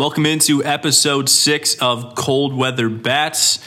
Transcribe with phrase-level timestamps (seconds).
[0.00, 3.58] Welcome into episode six of Cold Weather Bats.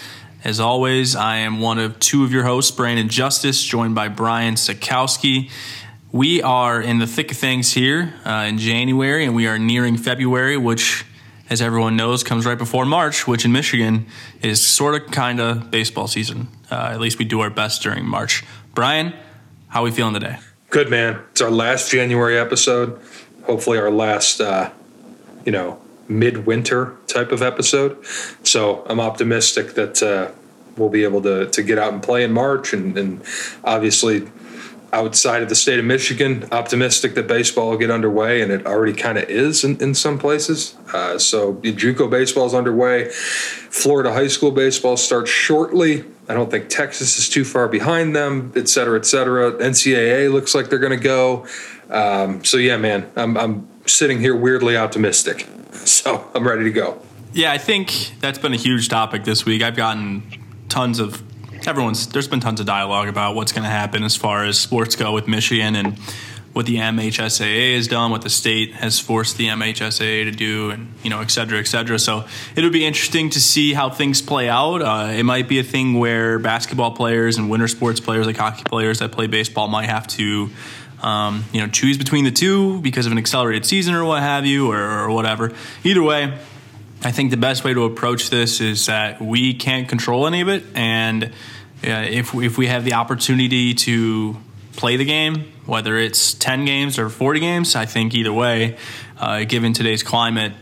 [0.43, 4.55] As always, I am one of two of your hosts, Brandon Justice, joined by Brian
[4.55, 5.51] Sakowski.
[6.11, 9.95] We are in the thick of things here uh, in January, and we are nearing
[9.95, 11.05] February, which,
[11.51, 14.07] as everyone knows, comes right before March, which in Michigan
[14.41, 16.47] is sort of kind of baseball season.
[16.71, 18.43] Uh, at least we do our best during March.
[18.73, 19.13] Brian,
[19.67, 20.39] how are we feeling today?
[20.71, 21.21] Good, man.
[21.29, 22.99] It's our last January episode.
[23.43, 24.71] Hopefully, our last, uh,
[25.45, 27.97] you know, midwinter type of episode.
[28.43, 30.31] So I'm optimistic that uh,
[30.77, 33.21] we'll be able to to get out and play in March, and, and
[33.63, 34.27] obviously
[34.93, 38.93] outside of the state of Michigan, optimistic that baseball will get underway, and it already
[38.93, 40.75] kind of is in, in some places.
[40.93, 43.09] Uh, so JUCO baseball is underway.
[43.09, 46.05] Florida high school baseball starts shortly.
[46.29, 49.51] I don't think Texas is too far behind them, et cetera, et cetera.
[49.53, 51.47] NCAA looks like they're going to go.
[51.89, 55.47] Um, so yeah, man, I'm, I'm sitting here weirdly optimistic.
[55.87, 57.01] So I'm ready to go.
[57.33, 59.61] Yeah, I think that's been a huge topic this week.
[59.61, 60.23] I've gotten
[60.69, 61.21] tons of
[61.67, 64.95] everyone's there's been tons of dialogue about what's going to happen as far as sports
[64.95, 65.97] go with Michigan and
[66.53, 70.93] what the MHSAA has done, what the state has forced the MHSAA to do, and
[71.01, 71.97] you know, et cetera, et cetera.
[71.97, 74.81] So it'll be interesting to see how things play out.
[74.81, 78.63] Uh, it might be a thing where basketball players and winter sports players, like hockey
[78.63, 80.49] players that play baseball, might have to.
[81.03, 84.45] Um, you know, choose between the two because of an accelerated season or what have
[84.45, 85.51] you, or, or whatever.
[85.83, 86.37] Either way,
[87.03, 90.47] I think the best way to approach this is that we can't control any of
[90.47, 91.29] it, and uh,
[91.83, 94.37] if if we have the opportunity to
[94.77, 98.77] play the game, whether it's ten games or forty games, I think either way,
[99.19, 100.53] uh, given today's climate,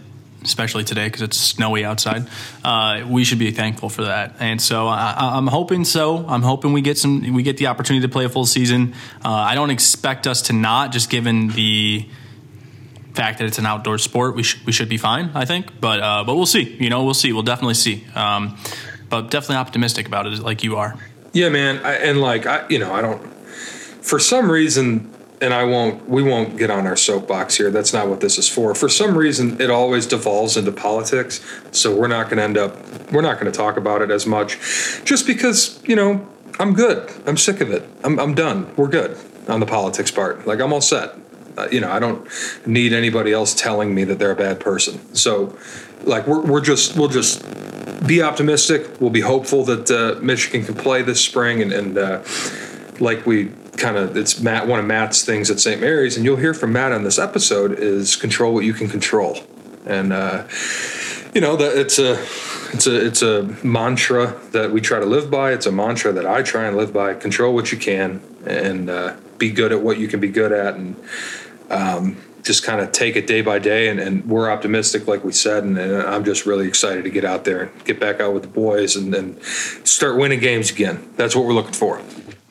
[0.43, 2.27] especially today because it's snowy outside,
[2.63, 4.35] uh, we should be thankful for that.
[4.39, 6.25] And so I, am hoping so.
[6.27, 8.93] I'm hoping we get some we get the opportunity to play a full season.
[9.23, 12.07] Uh, I don't expect us to not, just given the
[13.13, 15.79] fact that it's an outdoor sport, we should we should be fine, I think.
[15.79, 16.75] But uh, but we'll see.
[16.79, 17.33] You know, we'll see.
[17.33, 18.05] We'll definitely see.
[18.15, 18.57] Um,
[19.09, 20.97] but definitely optimistic about it, like you are.
[21.33, 21.79] Yeah, man.
[21.85, 23.21] I, and like I, you know, I don't.
[24.01, 26.07] For some reason, and I won't.
[26.07, 27.71] We won't get on our soapbox here.
[27.71, 28.75] That's not what this is for.
[28.75, 31.43] For some reason, it always devolves into politics.
[31.71, 32.77] So we're not going to end up.
[33.11, 34.57] We're not going to talk about it as much,
[35.03, 36.27] just because you know
[36.59, 37.11] I'm good.
[37.25, 37.89] I'm sick of it.
[38.03, 38.73] I'm I'm done.
[38.75, 40.45] We're good on the politics part.
[40.45, 41.15] Like I'm all set.
[41.57, 42.25] Uh, you know, I don't
[42.65, 45.13] need anybody else telling me that they're a bad person.
[45.13, 45.57] So,
[46.03, 47.43] like, we're, we're just, we'll just
[48.07, 49.01] be optimistic.
[49.01, 51.61] We'll be hopeful that uh, Michigan can play this spring.
[51.61, 52.23] And, and uh,
[53.01, 55.81] like we kind of, it's Matt, one of Matt's things at St.
[55.81, 59.37] Mary's, and you'll hear from Matt on this episode is control what you can control.
[59.85, 60.47] And, uh,
[61.33, 62.21] you know, that it's a,
[62.73, 65.53] it's a, it's a mantra that we try to live by.
[65.53, 67.13] It's a mantra that I try and live by.
[67.13, 70.75] Control what you can and uh, be good at what you can be good at.
[70.75, 70.95] And,
[71.69, 73.89] um, just kind of take it day by day.
[73.89, 75.63] And, and we're optimistic, like we said.
[75.63, 78.43] And, and, I'm just really excited to get out there and get back out with
[78.43, 81.11] the boys and, and start winning games again.
[81.17, 82.01] That's what we're looking for.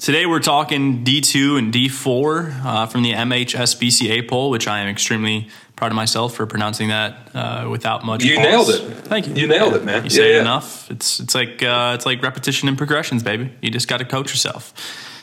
[0.01, 5.49] Today we're talking D2 and D4 uh, from the MHSBCA poll, which I am extremely
[5.77, 8.25] proud of myself for pronouncing that uh, without much.
[8.25, 8.45] You pause.
[8.47, 8.97] nailed it.
[9.05, 9.35] Thank you.
[9.35, 10.05] You nailed it, man.
[10.05, 10.41] You say yeah, it yeah.
[10.41, 10.91] enough.
[10.91, 13.53] It's it's like uh, it's like repetition and progressions, baby.
[13.61, 14.73] You just got to coach yourself.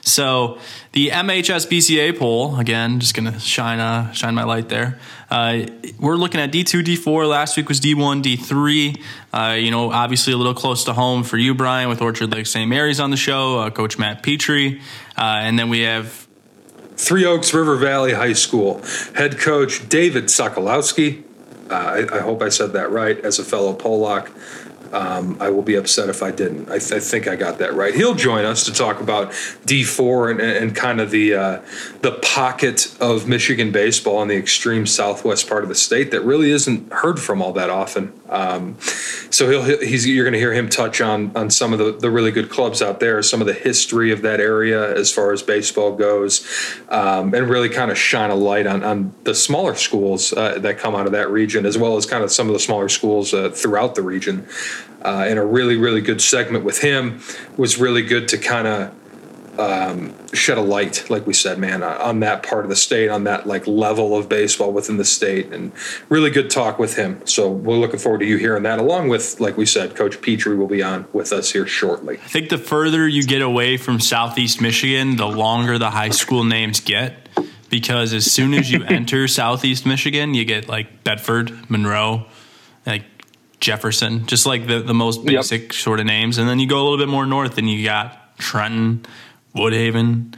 [0.01, 0.59] So
[0.91, 4.99] the MHSBCA poll again, just gonna shine uh, shine my light there.
[5.29, 5.65] Uh,
[5.99, 7.27] we're looking at D2, D4.
[7.27, 9.01] Last week was D1, D3.
[9.33, 12.47] Uh, you know, obviously a little close to home for you, Brian, with Orchard Lake
[12.47, 12.69] St.
[12.69, 13.59] Mary's on the show.
[13.59, 14.79] Uh, Coach Matt Petrie,
[15.17, 16.27] uh, and then we have
[16.95, 18.81] Three Oaks River Valley High School
[19.15, 21.23] head coach David Sokolowski.
[21.69, 23.19] Uh, I, I, hope I said that right.
[23.19, 24.31] As a fellow Pollock,
[24.93, 26.69] um, I will be upset if I didn't.
[26.69, 27.93] I, th- I, think I got that right.
[27.93, 29.31] He'll join us to talk about
[29.65, 31.61] D4 and, and kind of the uh,
[32.01, 36.51] the pocket of Michigan baseball in the extreme southwest part of the state that really
[36.51, 38.13] isn't heard from all that often.
[38.29, 38.77] Um,
[39.29, 42.09] so he'll he's you're going to hear him touch on on some of the, the
[42.09, 45.41] really good clubs out there, some of the history of that area as far as
[45.41, 46.45] baseball goes,
[46.89, 50.77] um, and really kind of shine a light on on the smaller schools uh, that
[50.77, 53.33] come out of that region, as well as kind of some of the smaller schools
[53.33, 54.47] uh, throughout the region.
[55.07, 57.21] Uh, and a really really good segment with him
[57.55, 58.93] was really good to kind of
[59.57, 63.23] um, shed a light, like we said, man, on that part of the state, on
[63.23, 65.71] that like level of baseball within the state, and
[66.09, 67.25] really good talk with him.
[67.25, 70.55] So we're looking forward to you hearing that, along with, like we said, Coach Petrie
[70.55, 72.15] will be on with us here shortly.
[72.15, 76.43] I think the further you get away from Southeast Michigan, the longer the high school
[76.43, 77.13] names get.
[77.69, 82.25] Because as soon as you enter Southeast Michigan, you get like Bedford, Monroe,
[82.85, 83.03] like
[83.59, 85.73] Jefferson, just like the, the most basic yep.
[85.73, 86.37] sort of names.
[86.37, 89.05] And then you go a little bit more north and you got Trenton,
[89.55, 90.35] Woodhaven,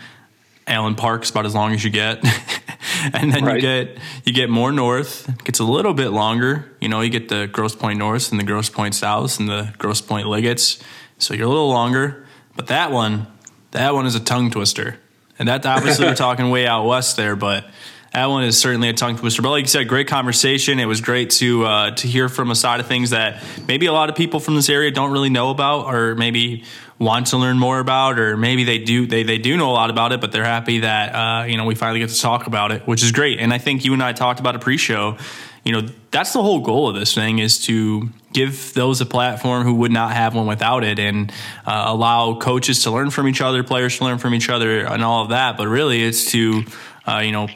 [0.68, 2.24] Allen Park's about as long as you get.
[3.14, 3.56] and then Right.
[3.56, 5.28] you get you get more north.
[5.28, 6.72] It gets a little bit longer.
[6.80, 9.74] You know, you get the Grosse Pointe North and the Grosse Pointe South and the
[9.78, 10.82] Grosse Pointe Liggets.
[11.18, 12.26] So you're a little longer.
[12.56, 13.28] But that one,
[13.72, 14.98] that one is a tongue twister.
[15.38, 17.66] And that obviously we're talking way out west there, but
[18.14, 19.42] that one is certainly a tongue twister.
[19.42, 20.80] But like you said, great conversation.
[20.80, 23.94] It was great to uh, to hear from a side of things that maybe a
[23.94, 26.64] lot of people from this area don't really know about, or maybe
[26.98, 29.90] want to learn more about, or maybe they do they, they do know a lot
[29.90, 32.72] about it, but they're happy that uh, you know we finally get to talk about
[32.72, 33.40] it, which is great.
[33.40, 35.18] And I think you and I talked about a pre-show.
[35.64, 39.64] You know, that's the whole goal of this thing is to give those a platform
[39.64, 41.32] who would not have one without it, and
[41.66, 45.04] uh, allow coaches to learn from each other, players to learn from each other, and
[45.04, 45.58] all of that.
[45.58, 46.64] But really, it's to
[47.06, 47.50] uh, you know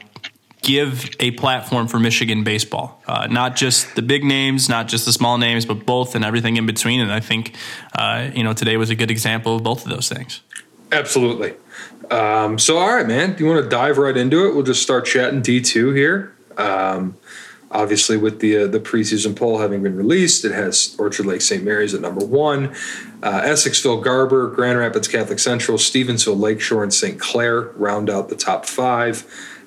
[0.64, 3.00] give a platform for Michigan baseball.
[3.06, 6.56] Uh, not just the big names, not just the small names, but both and everything
[6.56, 7.00] in between.
[7.00, 7.54] And I think,
[7.94, 10.40] uh, you know, today was a good example of both of those things.
[10.90, 11.54] Absolutely.
[12.10, 13.34] Um, so, all right, man.
[13.34, 14.54] Do you want to dive right into it?
[14.54, 16.34] We'll just start chatting D two here.
[16.56, 17.16] Um,
[17.70, 21.64] obviously, with the uh, the preseason poll having been released, it has Orchard Lake St.
[21.64, 22.68] Mary's at number one,
[23.22, 27.18] uh, Essexville Garber, Grand Rapids Catholic Central, Stevensville Lakeshore, and St.
[27.18, 29.26] Clair round out the top five.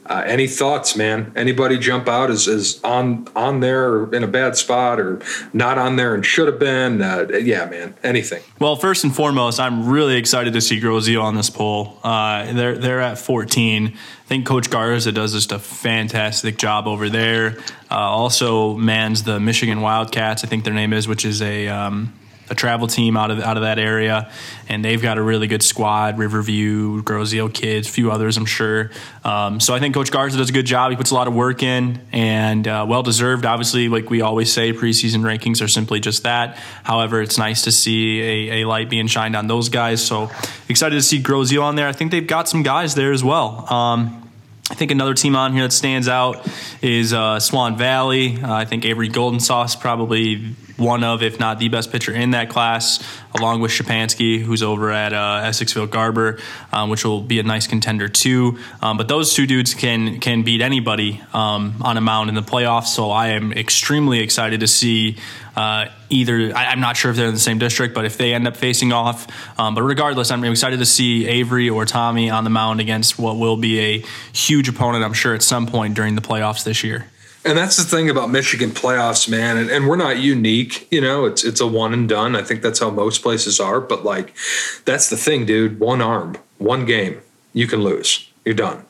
[0.09, 1.31] Uh, any thoughts, man?
[1.35, 5.21] Anybody jump out as, as on on there or in a bad spot or
[5.53, 7.01] not on there and should have been?
[7.01, 7.95] Uh, yeah, man.
[8.03, 8.41] Anything.
[8.59, 11.99] Well, first and foremost, I'm really excited to see Grosse Ile on this poll.
[12.03, 13.87] Uh, they're they're at 14.
[13.87, 17.57] I think Coach Garza does just a fantastic job over there.
[17.89, 22.13] Uh, also mans the Michigan Wildcats, I think their name is, which is a um,
[22.49, 24.31] a travel team out of out of that area,
[24.69, 26.17] and they've got a really good squad.
[26.17, 28.91] Riverview, Grosse Ile kids, a few others, I'm sure.
[29.23, 30.91] Um, so I think Coach Garza does a good job.
[30.91, 33.45] He puts a lot of work in, and uh, well deserved.
[33.45, 36.57] Obviously, like we always say, preseason rankings are simply just that.
[36.83, 40.05] However, it's nice to see a, a light being shined on those guys.
[40.05, 40.31] So
[40.69, 41.87] excited to see Grosse Ile on there.
[41.87, 43.71] I think they've got some guys there as well.
[43.71, 44.23] Um,
[44.69, 46.45] I think another team on here that stands out
[46.81, 48.41] is uh, Swan Valley.
[48.41, 52.31] Uh, I think Avery Golden Sauce probably one of, if not the best pitcher in
[52.31, 53.03] that class,
[53.35, 56.39] along with Shapansky, who's over at uh, Essexville Garber,
[56.71, 58.57] um, which will be a nice contender too.
[58.81, 62.41] Um, but those two dudes can can beat anybody um, on a mound in the
[62.41, 62.87] playoffs.
[62.87, 65.17] So I am extremely excited to see.
[65.55, 68.35] Uh, either I, I'm not sure if they're in the same district, but if they
[68.35, 69.27] end up facing off,
[69.59, 73.37] um, but regardless, I'm excited to see Avery or Tommy on the mound against what
[73.37, 75.03] will be a huge opponent.
[75.03, 77.07] I'm sure at some point during the playoffs this year.
[77.47, 79.57] And that's the thing about Michigan playoffs, man.
[79.57, 81.25] And, and, we're not unique, you know.
[81.25, 82.35] It's it's a one and done.
[82.35, 83.79] I think that's how most places are.
[83.79, 84.35] But like,
[84.83, 85.79] that's the thing, dude.
[85.79, 87.21] One arm, one game,
[87.53, 88.29] you can lose.
[88.43, 88.85] You're done.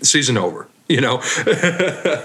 [0.00, 0.68] Season over.
[0.96, 1.20] You know.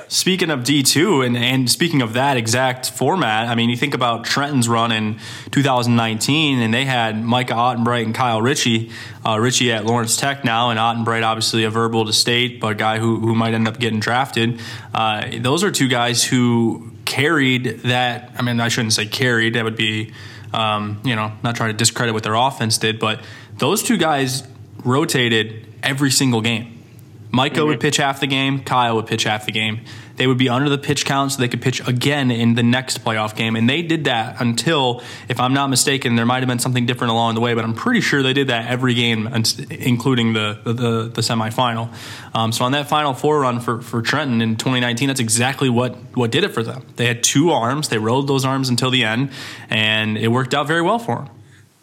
[0.10, 3.94] speaking of D two, and and speaking of that exact format, I mean, you think
[3.94, 5.20] about Trenton's run in
[5.52, 8.92] 2019, and they had Micah Ottenbreit and Kyle Ritchie.
[9.26, 12.76] Uh, Ritchie at Lawrence Tech now, and Ottenbreit obviously a verbal to state, but a
[12.76, 14.60] guy who who might end up getting drafted.
[14.94, 18.34] Uh, those are two guys who carried that.
[18.38, 19.56] I mean, I shouldn't say carried.
[19.56, 20.12] That would be,
[20.54, 23.22] um, you know, not trying to discredit what their offense did, but
[23.60, 24.44] those two guys
[24.84, 26.77] rotated every single game.
[27.32, 27.68] Micah mm-hmm.
[27.68, 28.64] would pitch half the game.
[28.64, 29.82] Kyle would pitch half the game.
[30.16, 33.04] They would be under the pitch count so they could pitch again in the next
[33.04, 33.56] playoff game.
[33.56, 37.12] And they did that until, if I'm not mistaken, there might have been something different
[37.12, 39.28] along the way, but I'm pretty sure they did that every game,
[39.70, 41.94] including the the, the, semifinal.
[42.34, 45.96] Um, so on that final four run for, for Trenton in 2019, that's exactly what,
[46.16, 46.86] what did it for them.
[46.96, 47.90] They had two arms.
[47.90, 49.30] They rode those arms until the end,
[49.70, 51.30] and it worked out very well for them.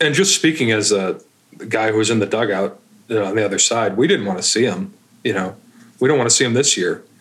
[0.01, 1.21] And just speaking as a
[1.69, 4.39] guy who was in the dugout you know, on the other side, we didn't want
[4.39, 4.93] to see him
[5.25, 5.57] you know,
[6.01, 7.03] we don't want to see him this year.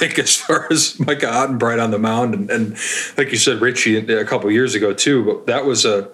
[0.00, 2.78] Like as far as Micah Ottenbreit on the mound, and, and
[3.18, 5.22] like you said, Richie a couple years ago too.
[5.22, 6.08] But that was a,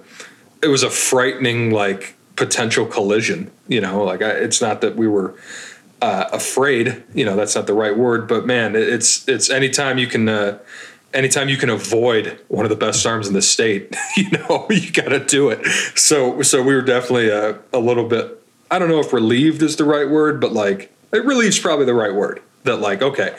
[0.61, 3.53] it was a frightening like potential collision.
[3.69, 5.37] You know, like I, it's not that we were
[6.01, 7.05] uh, afraid.
[7.15, 8.27] You know, that's not the right word.
[8.27, 10.29] But man, it's it's anytime you can.
[10.29, 10.59] Uh,
[11.15, 14.91] anytime you can avoid one of the best arms in the state, you know, you
[14.91, 15.65] got to do it.
[15.95, 19.77] So, so we were definitely a, a little bit, I don't know if relieved is
[19.77, 20.91] the right word, but like
[21.21, 22.41] relieves probably the right word.
[22.65, 23.37] That like, okay,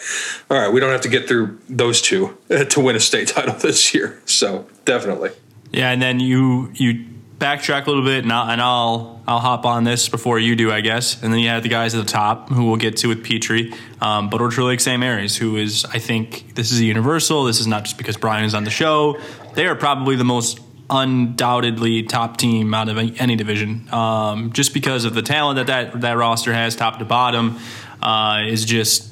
[0.50, 3.56] all right, we don't have to get through those two to win a state title
[3.56, 4.22] this year.
[4.26, 5.32] So definitely.
[5.72, 7.06] Yeah, and then you you
[7.44, 10.72] backtrack a little bit, and I'll, and I'll I'll hop on this before you do,
[10.72, 11.22] I guess.
[11.22, 13.74] And then you have the guys at the top who we'll get to with Petrie,
[14.02, 15.00] um, but Orchard Lake St.
[15.00, 17.46] Mary's, who is I think this is a universal.
[17.46, 19.20] This is not just because Brian is on the show.
[19.56, 20.60] They are probably the most
[20.94, 26.02] undoubtedly top team out of any division, um, just because of the talent that that,
[26.02, 27.58] that roster has, top to bottom,
[28.02, 29.10] uh, is just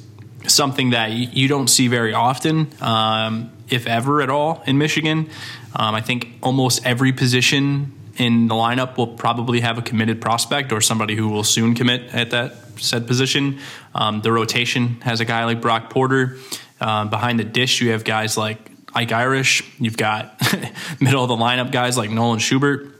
[0.48, 5.28] something that you don't see very often, um, if ever at all, in Michigan.
[5.74, 10.72] Um, I think almost every position in the lineup will probably have a committed prospect
[10.72, 13.58] or somebody who will soon commit at that said position.
[13.94, 16.36] Um, the rotation has a guy like Brock Porter.
[16.80, 19.62] Uh, behind the dish, you have guys like Ike Irish.
[19.78, 20.40] You've got
[21.00, 22.92] middle of the lineup guys like Nolan Schubart.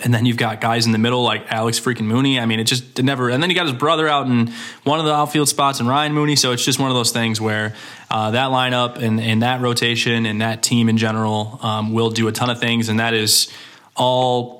[0.00, 2.38] And then you've got guys in the middle like Alex freaking Mooney.
[2.38, 3.30] I mean, it just it never.
[3.30, 4.52] And then you got his brother out in
[4.84, 6.36] one of the outfield spots, and Ryan Mooney.
[6.36, 7.74] So it's just one of those things where
[8.08, 12.28] uh, that lineup and, and that rotation and that team in general um, will do
[12.28, 13.52] a ton of things, and that is
[13.96, 14.58] all.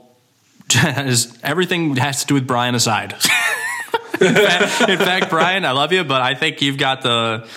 [0.84, 3.12] is everything has to do with Brian aside.
[4.20, 7.48] in, fact, in fact, Brian, I love you, but I think you've got the.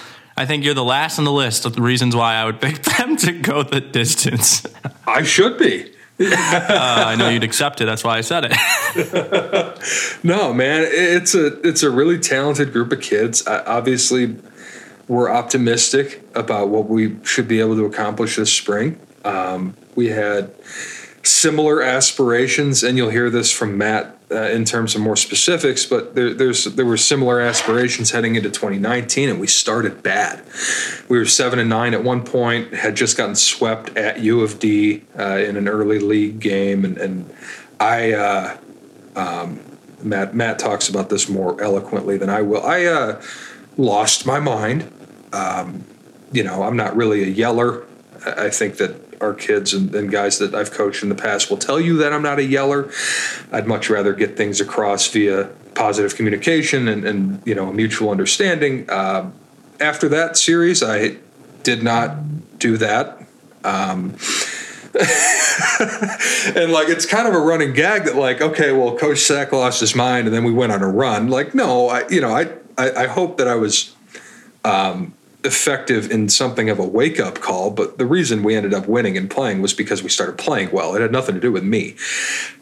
[0.41, 2.81] I think you're the last on the list of the reasons why I would pick
[2.98, 4.65] them to go the distance.
[5.05, 6.33] I should be uh,
[7.07, 7.86] I know you'd accept it.
[7.86, 10.19] That's why I said it.
[10.24, 13.45] no, man, it's a it's a really talented group of kids.
[13.45, 14.36] Uh, obviously,
[15.07, 19.00] we're optimistic about what we should be able to accomplish this spring.
[19.24, 20.53] Um, we had
[21.24, 25.86] similar aspirations, and you'll hear this from Matt uh, in terms of more specifics.
[25.86, 30.44] But there, there's there were similar aspirations heading into 2019, and we started bad.
[31.10, 34.60] We were seven and nine at one point, had just gotten swept at U of
[34.60, 37.34] D uh, in an early league game, and, and
[37.80, 38.13] I.
[38.13, 38.58] Uh,
[39.16, 39.60] um,
[40.04, 42.66] Matt Matt talks about this more eloquently than I will.
[42.66, 43.22] I uh,
[43.78, 44.92] lost my mind.
[45.32, 45.84] Um,
[46.32, 47.86] you know, I'm not really a yeller.
[48.25, 51.58] I think that our kids and, and, guys that I've coached in the past will
[51.58, 52.92] tell you that I'm not a yeller.
[53.51, 58.10] I'd much rather get things across via positive communication and, and you know a mutual
[58.10, 58.90] understanding.
[58.90, 59.32] Uh,
[59.80, 61.18] after that series, I
[61.63, 63.20] did not do that.
[63.63, 64.16] Um,
[66.56, 69.80] and like it's kind of a running gag that like okay well coach sack lost
[69.80, 72.42] his mind and then we went on a run like no i you know i
[72.78, 73.96] i, I hope that i was
[74.66, 78.88] um, effective in something of a wake up call, but the reason we ended up
[78.88, 80.95] winning and playing was because we started playing well.
[80.95, 81.95] It had nothing to do with me.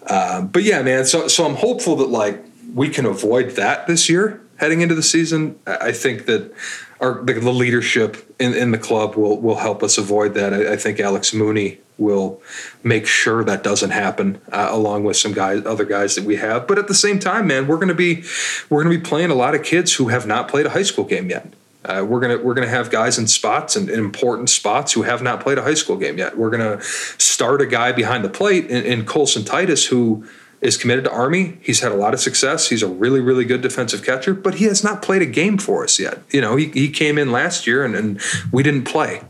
[0.09, 1.05] Um, but yeah, man.
[1.05, 2.43] So so I'm hopeful that like
[2.73, 5.59] we can avoid that this year heading into the season.
[5.65, 6.53] I think that
[6.99, 10.53] our the, the leadership in, in the club will will help us avoid that.
[10.53, 12.41] I, I think Alex Mooney will
[12.81, 16.65] make sure that doesn't happen uh, along with some guys other guys that we have
[16.65, 18.23] but at the same time man we're going to be
[18.69, 20.81] we're going to be playing a lot of kids who have not played a high
[20.81, 21.53] school game yet
[21.85, 25.41] uh, we're gonna we're gonna have guys in spots and important spots who have not
[25.41, 26.37] played a high school game yet.
[26.37, 30.27] We're gonna start a guy behind the plate in, in Colson Titus who
[30.59, 31.57] is committed to Army.
[31.61, 32.67] He's had a lot of success.
[32.67, 35.85] He's a really really good defensive catcher, but he has not played a game for
[35.85, 36.21] us yet.
[36.31, 38.21] You know, he, he came in last year and, and
[38.51, 39.21] we didn't play.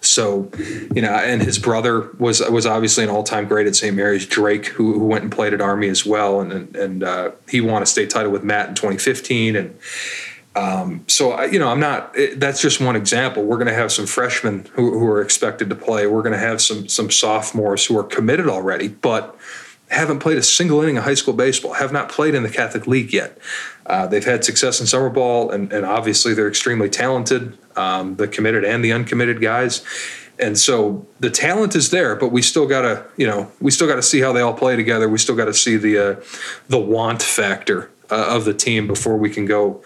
[0.00, 0.50] So,
[0.94, 3.94] you know, and his brother was was obviously an all time great at St.
[3.94, 7.60] Mary's, Drake, who, who went and played at Army as well, and and uh, he
[7.60, 9.76] won a state title with Matt in 2015, and
[10.54, 12.16] um, so I, you know, I'm not.
[12.16, 13.44] It, that's just one example.
[13.44, 16.06] We're going to have some freshmen who, who are expected to play.
[16.06, 19.36] We're going to have some some sophomores who are committed already, but
[19.88, 21.74] haven't played a single inning of high school baseball.
[21.74, 23.38] Have not played in the Catholic League yet.
[23.86, 27.56] Uh, they've had success in summer ball, and, and obviously they're extremely talented.
[27.76, 29.84] Um, the committed and the uncommitted guys,
[30.40, 33.86] and so the talent is there, but we still got to, you know, we still
[33.86, 35.08] got to see how they all play together.
[35.08, 36.20] We still got to see the uh,
[36.68, 39.82] the want factor uh, of the team before we can go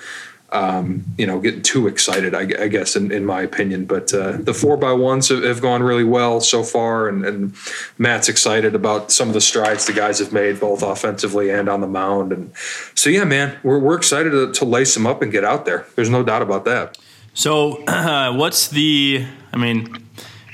[0.53, 3.87] um, you know, getting too excited, I, I guess, in, in, my opinion.
[3.87, 7.55] But uh, the four by ones have, gone really well so far, and, and,
[7.97, 11.81] Matt's excited about some of the strides the guys have made, both offensively and on
[11.81, 12.33] the mound.
[12.33, 12.53] And
[12.95, 15.87] so, yeah, man, we're, we're excited to, to lace them up and get out there.
[15.97, 16.99] There's no doubt about that.
[17.33, 19.25] So, uh, what's the?
[19.53, 19.87] I mean,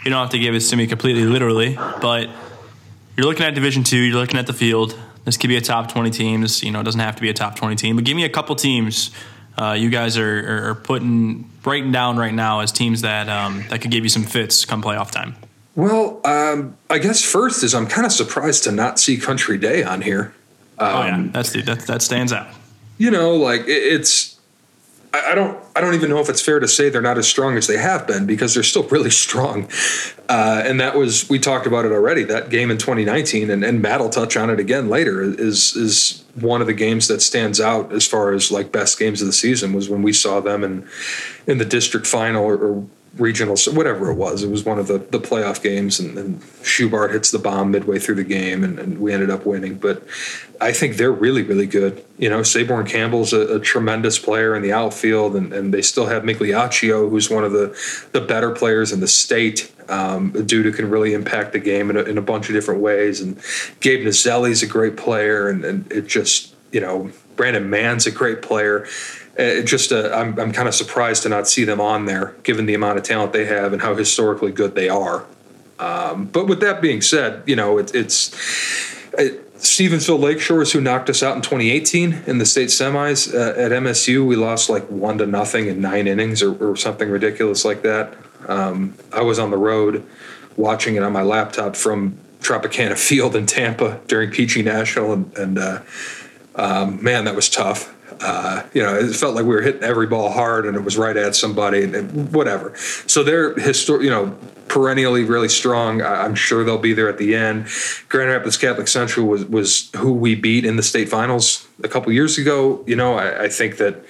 [0.05, 2.29] you don't have to give this to me completely literally, but
[3.17, 3.99] you're looking at Division Two.
[3.99, 4.97] You're looking at the field.
[5.25, 6.43] This could be a top 20 team.
[6.43, 8.31] This, you know, doesn't have to be a top 20 team, but give me a
[8.31, 9.11] couple teams
[9.59, 13.81] uh, you guys are, are putting writing down right now as teams that um, that
[13.81, 15.35] could give you some fits come playoff time?
[15.75, 19.83] Well, um, I guess first is I'm kind of surprised to not see Country Day
[19.83, 20.35] on here.
[20.79, 22.49] Um, oh yeah, that's the, that that stands out.
[22.99, 24.38] You know, like it, it's
[25.13, 27.57] I don't I don't even know if it's fair to say they're not as strong
[27.57, 29.69] as they have been because they're still really strong.
[30.29, 32.25] Uh, and that was we talked about it already.
[32.25, 35.23] That game in 2019, and, and Matt will touch on it again later.
[35.23, 39.21] Is is one of the games that stands out as far as like best games
[39.21, 40.87] of the season was when we saw them in
[41.47, 42.87] in the district final or, or
[43.19, 44.43] regional, whatever it was.
[44.43, 47.99] It was one of the, the playoff games, and, and Schubart hits the bomb midway
[47.99, 49.75] through the game, and, and, we ended up winning.
[49.75, 50.05] But
[50.61, 52.05] I think they're really, really good.
[52.17, 56.07] You know, Saborn Campbell's a, a tremendous player in the outfield, and, and they still
[56.07, 57.77] have Migliaccio, who's one of the,
[58.13, 59.73] the better players in the state.
[59.89, 62.55] Um, a dude who can really impact the game in a, in a bunch of
[62.55, 63.23] different ways.
[63.23, 63.41] And
[63.81, 68.43] Gabe Nazelli's a great player, and, and it just, you know, Brandon Mann's a great
[68.43, 68.87] player
[69.39, 72.67] it just uh, I'm, I'm kind of surprised to not see them on there given
[72.67, 75.25] the amount of talent they have and how historically good they are
[75.79, 78.35] um, but with that being said you know it, it's
[79.15, 83.73] it, Stevensville Lakeshores, who knocked us out in 2018 in the state semis uh, at
[83.73, 87.83] MSU, we lost like one to nothing in nine innings or, or something ridiculous like
[87.83, 88.15] that.
[88.47, 90.07] Um, I was on the road
[90.57, 95.59] watching it on my laptop from Tropicana Field in Tampa during PG National, and, and
[95.59, 95.83] uh,
[96.55, 97.95] um, man, that was tough.
[98.21, 100.99] Uh, you know, it felt like we were hitting every ball hard, and it was
[100.99, 102.75] right at somebody, and, whatever.
[103.07, 104.37] So they're histor- you know,
[104.69, 106.03] perennially really strong.
[106.03, 107.69] I, am sure they'll be there at the end.
[108.09, 112.13] Grand Rapids Catholic Central was was who we beat in the state finals a couple
[112.13, 112.83] years ago.
[112.87, 114.05] You know, I, I think that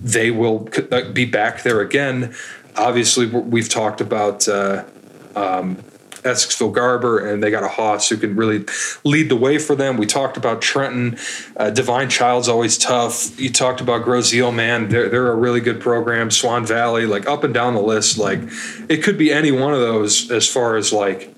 [0.00, 2.34] they will uh, be back there again.
[2.76, 4.48] Obviously, we've talked about.
[4.48, 4.84] Uh,
[5.36, 5.82] um,
[6.24, 8.64] Essexville Garber, and they got a Hoss who can really
[9.04, 9.96] lead the way for them.
[9.96, 11.18] We talked about Trenton.
[11.56, 13.38] Uh, Divine Child's always tough.
[13.38, 14.88] You talked about Grosse man.
[14.88, 16.30] They're, they're a really good program.
[16.30, 18.18] Swan Valley, like up and down the list.
[18.18, 18.40] Like
[18.88, 21.34] it could be any one of those as far as like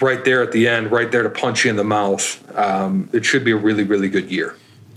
[0.00, 2.40] right there at the end, right there to punch you in the mouth.
[2.56, 4.56] Um, it should be a really, really good year.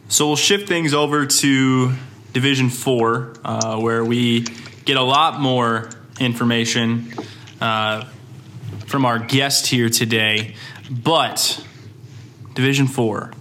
[0.09, 1.93] So we'll shift things over to
[2.33, 4.45] Division Four, uh, where we
[4.85, 7.13] get a lot more information.
[7.59, 8.05] Uh,
[8.85, 10.55] from our guest here today.
[10.89, 11.63] But
[12.53, 13.33] Division 4,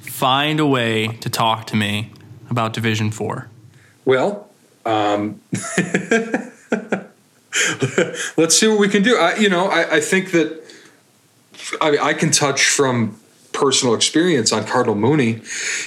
[0.00, 2.12] find a way to talk to me
[2.50, 3.48] about Division 4.
[4.04, 4.48] Well,
[4.84, 5.40] um,
[8.36, 9.16] let's see what we can do.
[9.16, 10.62] I, you know, I, I think that
[11.80, 13.18] I, I can touch from
[13.52, 15.40] personal experience on Cardinal Mooney,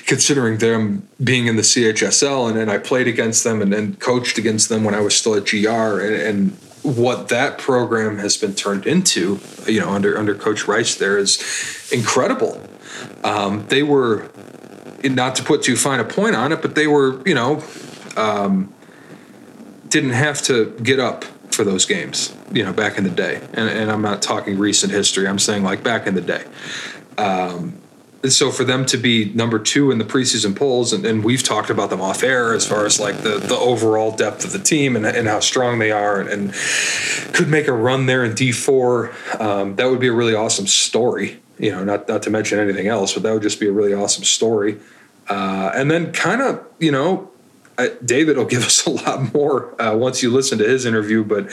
[0.06, 4.38] considering them being in the CHSL, and, and I played against them and, and coached
[4.38, 8.54] against them when I was still at GR, and, and what that program has been
[8.54, 12.62] turned into, you know, under under Coach Rice, there is incredible.
[13.24, 14.30] Um, they were
[15.04, 17.63] not to put too fine a point on it, but they were, you know,
[18.15, 18.74] um,
[19.89, 23.42] didn't have to get up for those games, you know, back in the day.
[23.54, 25.27] And, and I'm not talking recent history.
[25.27, 26.44] I'm saying like back in the day.
[27.18, 27.82] Um,
[28.25, 31.44] and so for them to be number two in the preseason polls, and, and, we've
[31.44, 34.58] talked about them off air as far as like the, the overall depth of the
[34.58, 36.53] team and, and how strong they are, and, and,
[37.36, 41.39] could make a run there in D4, um, that would be a really awesome story.
[41.60, 43.94] You know, not not to mention anything else, but that would just be a really
[43.94, 44.79] awesome story.
[45.29, 47.29] Uh, and then kind of, you know,
[48.03, 51.24] David will give us a lot more uh, once you listen to his interview.
[51.24, 51.48] But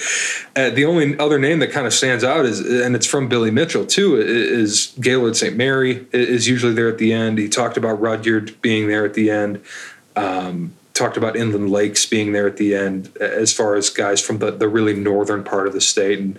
[0.56, 3.50] uh, the only other name that kind of stands out is, and it's from Billy
[3.50, 5.56] Mitchell too, is Gaylord St.
[5.56, 7.38] Mary is usually there at the end.
[7.38, 9.62] He talked about Rudyard being there at the end.
[10.14, 14.38] Um, talked about Inland Lakes being there at the end, as far as guys from
[14.38, 16.38] the, the really northern part of the state, and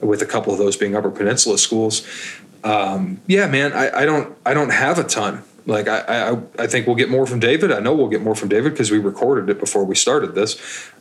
[0.00, 2.06] with a couple of those being Upper Peninsula schools.
[2.62, 6.66] Um, yeah, man, I, I don't I don't have a ton like I, I, I
[6.66, 7.72] think we'll get more from David.
[7.72, 10.60] I know we'll get more from David because we recorded it before we started this.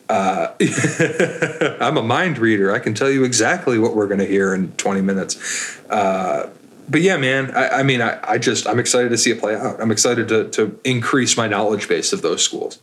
[0.10, 0.54] Uh,
[1.82, 2.74] I'm a mind reader.
[2.74, 5.80] I can tell you exactly what we're going to hear in 20 minutes.
[5.90, 6.50] Uh,
[6.90, 9.56] but yeah, man, I, I mean, I, I, just I'm excited to see it play
[9.56, 9.82] out.
[9.82, 12.80] I'm excited to to increase my knowledge base of those schools.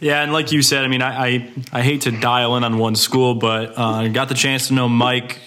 [0.00, 2.78] Yeah, and like you said, I mean, I I, I hate to dial in on
[2.78, 5.38] one school, but uh, I got the chance to know Mike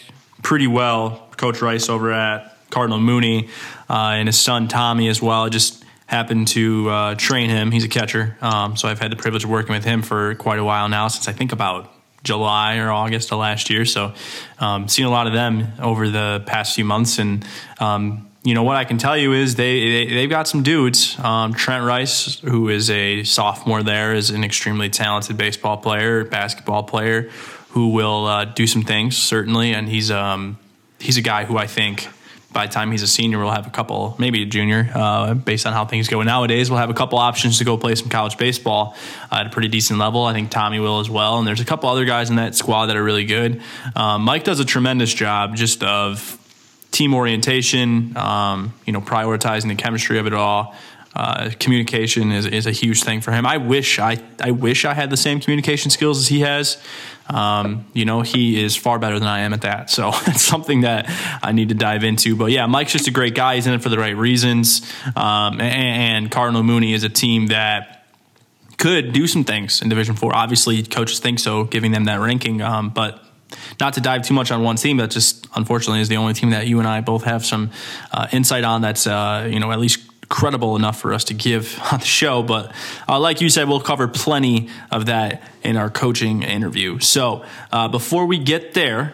[0.41, 3.49] pretty well, Coach Rice over at Cardinal Mooney
[3.89, 5.43] uh, and his son Tommy as well.
[5.43, 7.71] I just happened to uh, train him.
[7.71, 10.59] He's a catcher, um, so I've had the privilege of working with him for quite
[10.59, 11.89] a while now, since I think about
[12.23, 13.85] July or August of last year.
[13.85, 14.13] So,
[14.59, 17.45] um, seen a lot of them over the past few months, and
[17.79, 21.17] um, you know what I can tell you is they, they have got some dudes.
[21.19, 26.83] Um, Trent Rice, who is a sophomore there, is an extremely talented baseball player, basketball
[26.83, 27.29] player,
[27.69, 30.57] who will uh, do some things certainly, and he's um,
[30.99, 32.07] he's a guy who I think
[32.53, 35.65] by the time he's a senior, we'll have a couple, maybe a junior, uh, based
[35.65, 36.69] on how things go nowadays.
[36.69, 38.95] We'll have a couple options to go play some college baseball
[39.31, 40.25] at a pretty decent level.
[40.25, 42.87] I think Tommy will as well, and there's a couple other guys in that squad
[42.87, 43.61] that are really good.
[43.95, 46.37] Um, Mike does a tremendous job just of
[46.91, 50.75] team orientation, um, you know, prioritizing the chemistry of it all.
[51.13, 53.45] Uh, communication is, is a huge thing for him.
[53.45, 56.77] I wish I I wish I had the same communication skills as he has.
[57.31, 59.89] Um, you know, he is far better than I am at that.
[59.89, 61.05] So it's something that
[61.41, 62.35] I need to dive into.
[62.35, 63.55] But yeah, Mike's just a great guy.
[63.55, 64.81] He's in it for the right reasons.
[65.15, 68.05] Um, and, and Cardinal Mooney is a team that
[68.77, 70.35] could do some things in Division Four.
[70.35, 72.61] Obviously, coaches think so, giving them that ranking.
[72.61, 73.23] Um, but
[73.79, 76.49] not to dive too much on one team, that just unfortunately is the only team
[76.51, 77.71] that you and I both have some
[78.11, 78.81] uh, insight on.
[78.81, 82.41] That's uh, you know at least credible enough for us to give on the show.
[82.41, 82.73] But
[83.07, 86.99] uh, like you said, we'll cover plenty of that in our coaching interview.
[86.99, 89.13] So uh, before we get there,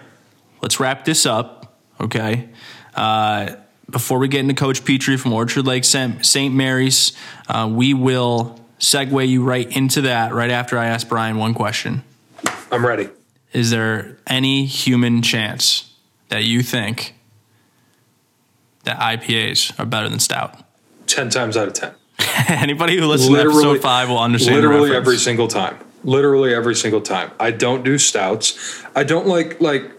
[0.62, 2.48] let's wrap this up, okay?
[2.96, 3.56] Uh,
[3.90, 6.54] before we get into Coach Petrie from Orchard Lake St.
[6.54, 7.12] Mary's,
[7.48, 12.04] uh, we will segue you right into that right after I ask Brian one question.
[12.72, 13.10] I'm ready.
[13.54, 15.94] Is there any human chance
[16.30, 17.16] that you think
[18.88, 20.58] that IPAs are better than stout.
[21.18, 21.96] 10 times out of 10.
[22.48, 24.58] Anybody who listens to episode five will understand.
[24.58, 25.76] Literally every single time.
[26.04, 27.32] Literally every single time.
[27.40, 28.84] I don't do stouts.
[28.96, 29.92] I don't like like.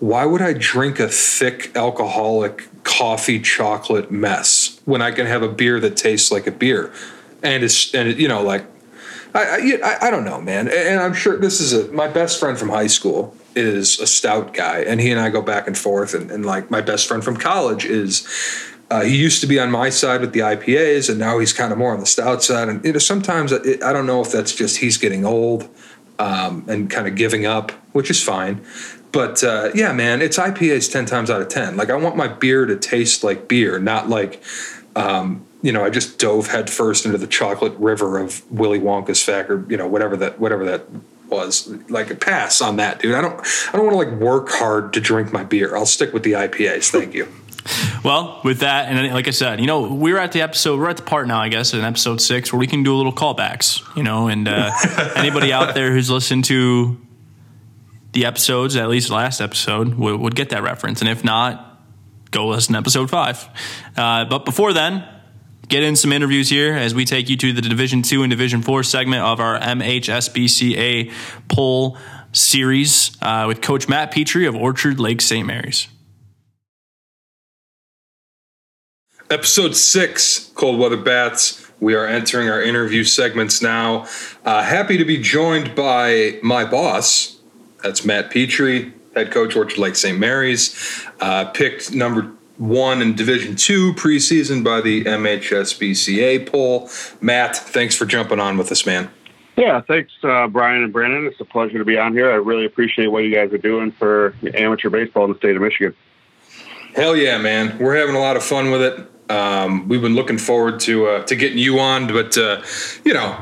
[0.00, 5.48] Why would I drink a thick alcoholic coffee chocolate mess when I can have a
[5.48, 6.92] beer that tastes like a beer,
[7.42, 8.66] and it's and it, you know like.
[9.34, 12.58] I, I, I don't know, man, and I'm sure this is a my best friend
[12.58, 16.14] from high school is a stout guy, and he and I go back and forth,
[16.14, 18.26] and, and like my best friend from college is
[18.90, 21.72] uh, he used to be on my side with the IPAs, and now he's kind
[21.72, 22.68] of more on the stout side.
[22.68, 25.68] And you know, sometimes I don't know if that's just he's getting old
[26.18, 28.64] um, and kind of giving up, which is fine.
[29.10, 31.76] But uh, yeah, man, it's IPAs ten times out of ten.
[31.76, 34.42] Like I want my beer to taste like beer, not like
[34.94, 39.50] um, you know I just dove headfirst into the chocolate river of Willy Wonka's fact
[39.50, 40.86] or you know whatever that whatever that
[41.28, 44.48] was like a pass on that dude i don't i don't want to like work
[44.48, 47.26] hard to drink my beer i'll stick with the ipas thank you
[48.04, 50.96] well, with that, and like I said, you know, we're at the episode, we're at
[50.96, 53.82] the part now, I guess, in episode six, where we can do a little callbacks,
[53.96, 54.70] you know, and uh,
[55.16, 57.00] anybody out there who's listened to
[58.12, 61.00] the episodes, at least last episode, would, would get that reference.
[61.00, 61.80] And if not,
[62.30, 63.46] go listen to episode five.
[63.96, 65.06] Uh, but before then,
[65.68, 68.62] get in some interviews here as we take you to the Division Two and Division
[68.62, 71.12] Four segment of our MHSBCA
[71.48, 71.98] poll
[72.32, 75.46] series uh, with Coach Matt Petrie of Orchard Lake St.
[75.46, 75.88] Mary's.
[79.28, 81.68] Episode six, Cold Weather Bats.
[81.80, 84.06] We are entering our interview segments now.
[84.44, 87.36] Uh, happy to be joined by my boss.
[87.82, 90.16] That's Matt Petrie, head coach, Orchard Lake St.
[90.16, 91.04] Mary's.
[91.20, 96.88] Uh, picked number one in Division Two preseason by the MHSBCA poll.
[97.20, 99.10] Matt, thanks for jumping on with us, man.
[99.56, 101.26] Yeah, thanks, uh, Brian and Brandon.
[101.26, 102.30] It's a pleasure to be on here.
[102.30, 105.62] I really appreciate what you guys are doing for amateur baseball in the state of
[105.62, 105.96] Michigan.
[106.94, 107.76] Hell yeah, man!
[107.78, 109.10] We're having a lot of fun with it.
[109.28, 112.62] Um, we've been looking forward to uh, to getting you on, but uh,
[113.04, 113.36] you know,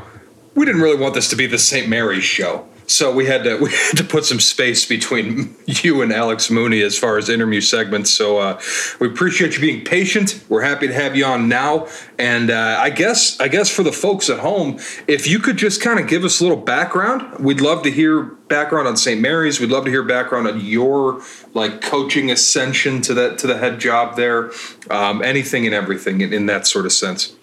[0.55, 1.87] we didn't really want this to be the St.
[1.87, 2.67] Mary's show.
[2.87, 6.81] So we had to we had to put some space between you and Alex Mooney
[6.81, 8.11] as far as interview segments.
[8.11, 8.61] So uh,
[8.99, 10.43] we appreciate you being patient.
[10.49, 11.87] We're happy to have you on now.
[12.17, 15.81] And uh, I guess I guess for the folks at home, if you could just
[15.81, 19.19] kind of give us a little background, we'd love to hear background on St.
[19.19, 19.59] Mary's.
[19.59, 21.21] We'd love to hear background on your
[21.53, 24.51] like coaching ascension to that to the head job there.
[24.89, 27.35] Um, anything and everything in, in that sort of sense.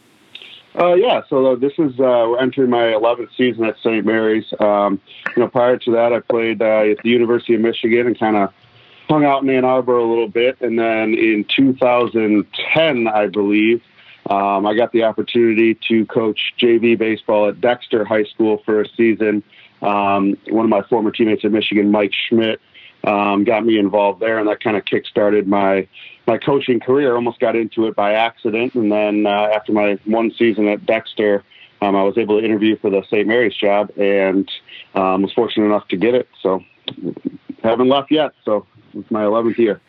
[0.78, 4.06] Uh, yeah, so uh, this is uh, we're entering my 11th season at St.
[4.06, 4.46] Mary's.
[4.58, 5.00] Um,
[5.36, 8.36] you know, prior to that, I played uh, at the University of Michigan and kind
[8.36, 8.52] of
[9.08, 10.58] hung out in Ann Arbor a little bit.
[10.62, 13.82] And then in 2010, I believe,
[14.30, 18.88] um, I got the opportunity to coach JV baseball at Dexter High School for a
[18.96, 19.42] season.
[19.82, 22.60] Um, one of my former teammates at Michigan, Mike Schmidt,
[23.04, 25.88] um, got me involved there, and that kind of kick-started my
[26.26, 27.14] my coaching career.
[27.14, 31.44] Almost got into it by accident, and then uh, after my one season at Dexter,
[31.80, 33.26] um, I was able to interview for the St.
[33.26, 34.50] Mary's job, and
[34.94, 36.28] um, was fortunate enough to get it.
[36.40, 36.62] So
[37.62, 38.32] haven't left yet.
[38.44, 39.80] So it's my 11th year.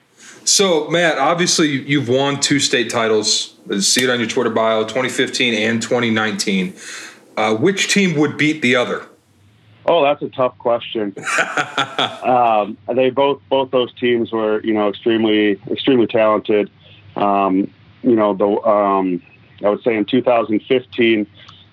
[0.46, 3.56] So Matt, obviously you've won two state titles.
[3.80, 6.74] See it on your Twitter bio, 2015 and 2019.
[7.36, 9.08] Uh, which team would beat the other?
[9.86, 11.14] Oh, that's a tough question.
[12.24, 16.70] um, they both both those teams were you know extremely extremely talented.
[17.16, 19.22] Um, you know the um,
[19.64, 21.28] I would say in 2015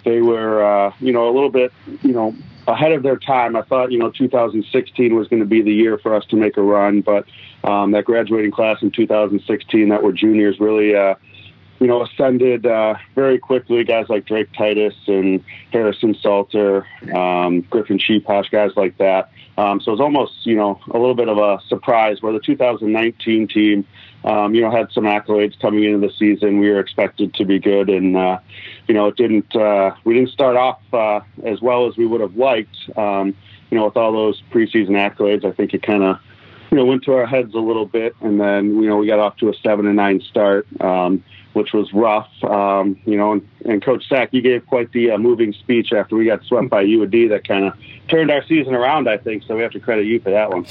[0.04, 2.34] they were uh, you know a little bit you know
[2.66, 3.54] ahead of their time.
[3.54, 6.56] I thought you know 2016 was going to be the year for us to make
[6.56, 7.26] a run, but
[7.64, 10.94] um, that graduating class in 2016 that were juniors really.
[10.94, 11.14] Uh,
[11.80, 13.82] you know, ascended uh, very quickly.
[13.84, 19.32] Guys like Drake Titus and Harrison Salter, um, Griffin Sheeposh, guys like that.
[19.56, 22.40] Um, so it was almost, you know, a little bit of a surprise where the
[22.40, 23.86] 2019 team,
[24.24, 26.60] um, you know, had some accolades coming into the season.
[26.60, 28.38] We were expected to be good, and uh,
[28.86, 29.56] you know, it didn't.
[29.56, 32.76] Uh, we didn't start off uh, as well as we would have liked.
[32.96, 33.34] Um,
[33.70, 36.18] you know, with all those preseason accolades, I think it kind of
[36.70, 39.18] you know, went to our heads a little bit, and then you know we got
[39.18, 40.66] off to a seven and nine start.
[40.80, 42.30] Um, which was rough.
[42.44, 46.16] Um, you know, and, and, Coach Sack, you gave quite the uh, moving speech after
[46.16, 47.74] we got swept by UAD that kind of
[48.08, 49.08] turned our season around.
[49.08, 49.56] I think so.
[49.56, 50.66] We have to credit you for that one.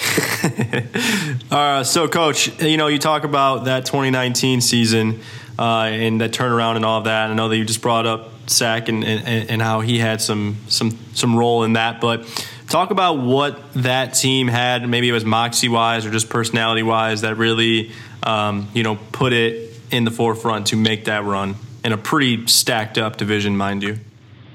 [1.51, 5.19] uh, so, Coach, you know, you talk about that 2019 season
[5.57, 7.29] uh, and that turnaround and all of that.
[7.29, 10.57] I know that you just brought up Sack and, and, and how he had some
[10.69, 12.25] some some role in that, but.
[12.69, 17.21] Talk about what that team had, maybe it was moxie wise or just personality wise,
[17.21, 17.91] that really,
[18.23, 22.45] um, you know, put it in the forefront to make that run in a pretty
[22.47, 23.97] stacked up division, mind you.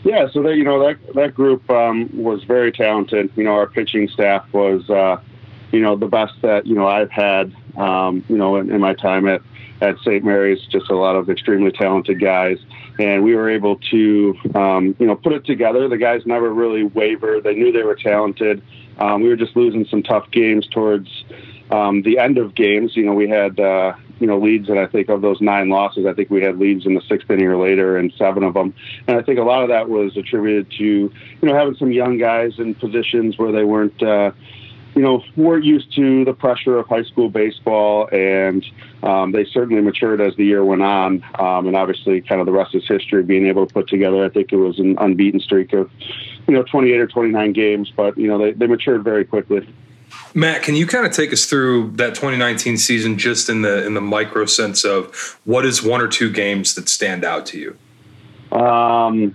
[0.04, 3.30] Yeah, so that you know that that group um, was very talented.
[3.36, 5.20] You know, our pitching staff was uh,
[5.74, 8.94] you know, the best that you know I've had, um, you know, in, in my
[8.94, 9.42] time at
[9.80, 10.24] at St.
[10.24, 10.64] Mary's.
[10.66, 12.58] Just a lot of extremely talented guys,
[12.98, 15.88] and we were able to, um, you know, put it together.
[15.88, 17.44] The guys never really wavered.
[17.44, 18.62] They knew they were talented.
[18.98, 21.08] Um, we were just losing some tough games towards
[21.70, 22.96] um, the end of games.
[22.96, 26.06] You know, we had uh, you know leads, and I think of those nine losses,
[26.06, 28.74] I think we had leads in the sixth inning or later, and seven of them.
[29.08, 32.18] And I think a lot of that was attributed to you know having some young
[32.18, 34.02] guys in positions where they weren't.
[34.02, 34.32] Uh,
[34.94, 38.64] you know, weren't used to the pressure of high school baseball, and
[39.02, 41.24] um, they certainly matured as the year went on.
[41.38, 43.22] Um, and obviously, kind of the rest is history.
[43.22, 45.90] Being able to put together, I think it was an unbeaten streak of,
[46.46, 49.66] you know, 28 or 29 games, but you know, they, they matured very quickly.
[50.32, 53.94] Matt, can you kind of take us through that 2019 season just in the in
[53.94, 58.56] the micro sense of what is one or two games that stand out to you?
[58.56, 59.34] Um,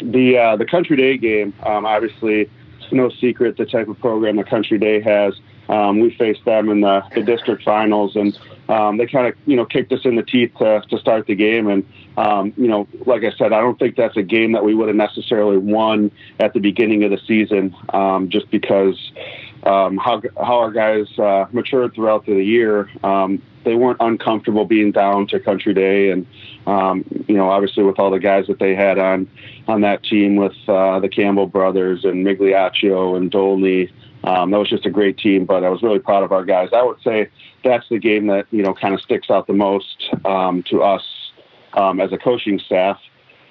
[0.00, 2.50] the uh, the Country Day game, um, obviously,
[2.86, 5.34] it's no secret the type of program the Country Day has.
[5.68, 9.56] Um, we faced them in the, the district finals, and um, they kind of you
[9.56, 11.66] know kicked us in the teeth to, to start the game.
[11.66, 11.84] And
[12.16, 14.86] um, you know, like I said, I don't think that's a game that we would
[14.86, 18.96] have necessarily won at the beginning of the season, um, just because
[19.64, 22.88] um, how how our guys uh, matured throughout the year.
[23.02, 26.24] Um, they weren't uncomfortable being down to Country Day, and
[26.66, 29.28] um, you know, obviously with all the guys that they had on
[29.68, 33.90] on that team with uh, the Campbell brothers and Migliaccio and Dolney.
[34.24, 36.70] Um, that was just a great team, but I was really proud of our guys.
[36.72, 37.28] I would say
[37.62, 41.04] that's the game that you know kind of sticks out the most um, to us
[41.74, 42.98] um, as a coaching staff.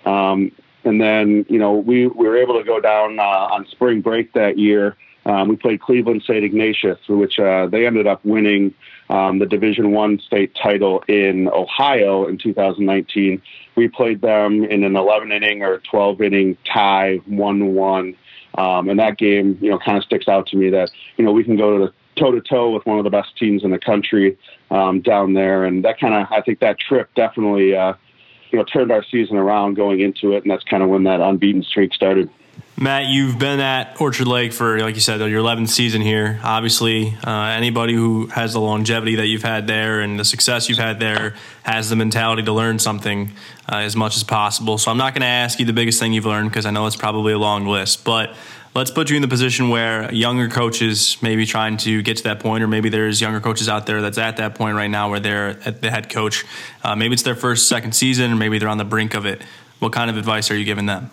[0.06, 0.52] Um,
[0.84, 4.34] and then you know we, we were able to go down uh, on spring break
[4.34, 6.44] that year um, we played Cleveland St.
[6.44, 8.74] Ignatius, which uh, they ended up winning
[9.10, 13.42] um, the Division One state title in Ohio in 2019.
[13.76, 18.16] We played them in an 11 inning or 12 inning tie, one one,
[18.58, 21.32] um, and that game, you know, kind of sticks out to me that you know
[21.32, 23.72] we can go to the toe to toe with one of the best teams in
[23.72, 24.38] the country
[24.72, 27.76] um, down there, and that kind of I think that trip definitely.
[27.76, 27.94] Uh,
[28.52, 31.20] you know, turned our season around going into it, and that's kind of when that
[31.20, 32.30] unbeaten streak started.
[32.78, 36.42] Matt, you've been at Orchard Lake for, like you said, your 11th season here.
[36.44, 40.78] Obviously, uh, anybody who has the longevity that you've had there and the success you've
[40.78, 43.32] had there has the mentality to learn something
[43.72, 44.78] uh, as much as possible.
[44.78, 46.86] So I'm not going to ask you the biggest thing you've learned because I know
[46.86, 48.04] it's probably a long list.
[48.04, 48.36] But
[48.74, 52.24] let's put you in the position where younger coaches may be trying to get to
[52.24, 55.10] that point, or maybe there's younger coaches out there that's at that point right now
[55.10, 56.44] where they're at the head coach.
[56.84, 59.42] Uh, maybe it's their first, second season, or maybe they're on the brink of it.
[59.80, 61.10] What kind of advice are you giving them?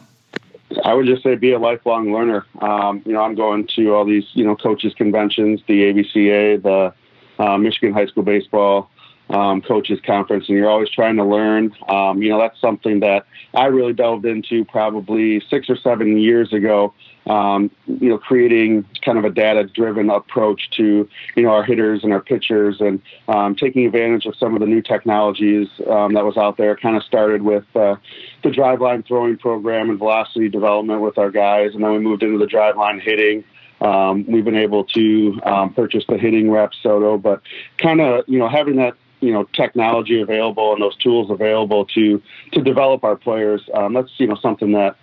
[0.85, 2.46] I would just say be a lifelong learner.
[2.61, 6.94] Um, you know, I'm going to all these, you know, coaches conventions, the ABCA, the
[7.42, 8.90] uh, Michigan High School Baseball
[9.30, 11.72] um, Coaches Conference, and you're always trying to learn.
[11.88, 16.52] Um, you know, that's something that I really delved into probably six or seven years
[16.52, 16.92] ago
[17.26, 22.12] um, you know, creating kind of a data-driven approach to, you know, our hitters and
[22.12, 26.37] our pitchers, and um, taking advantage of some of the new technologies um, that was
[26.37, 26.76] out there.
[26.76, 27.96] Kind of started with uh,
[28.42, 32.38] the driveline throwing program and velocity development with our guys, and then we moved into
[32.38, 33.44] the driveline hitting.
[33.80, 37.42] Um, we've been able to um, purchase the hitting Rapsodo, but
[37.78, 42.20] kind of, you know, having that you know technology available and those tools available to
[42.52, 43.62] to develop our players.
[43.72, 44.96] Um, that's you know something that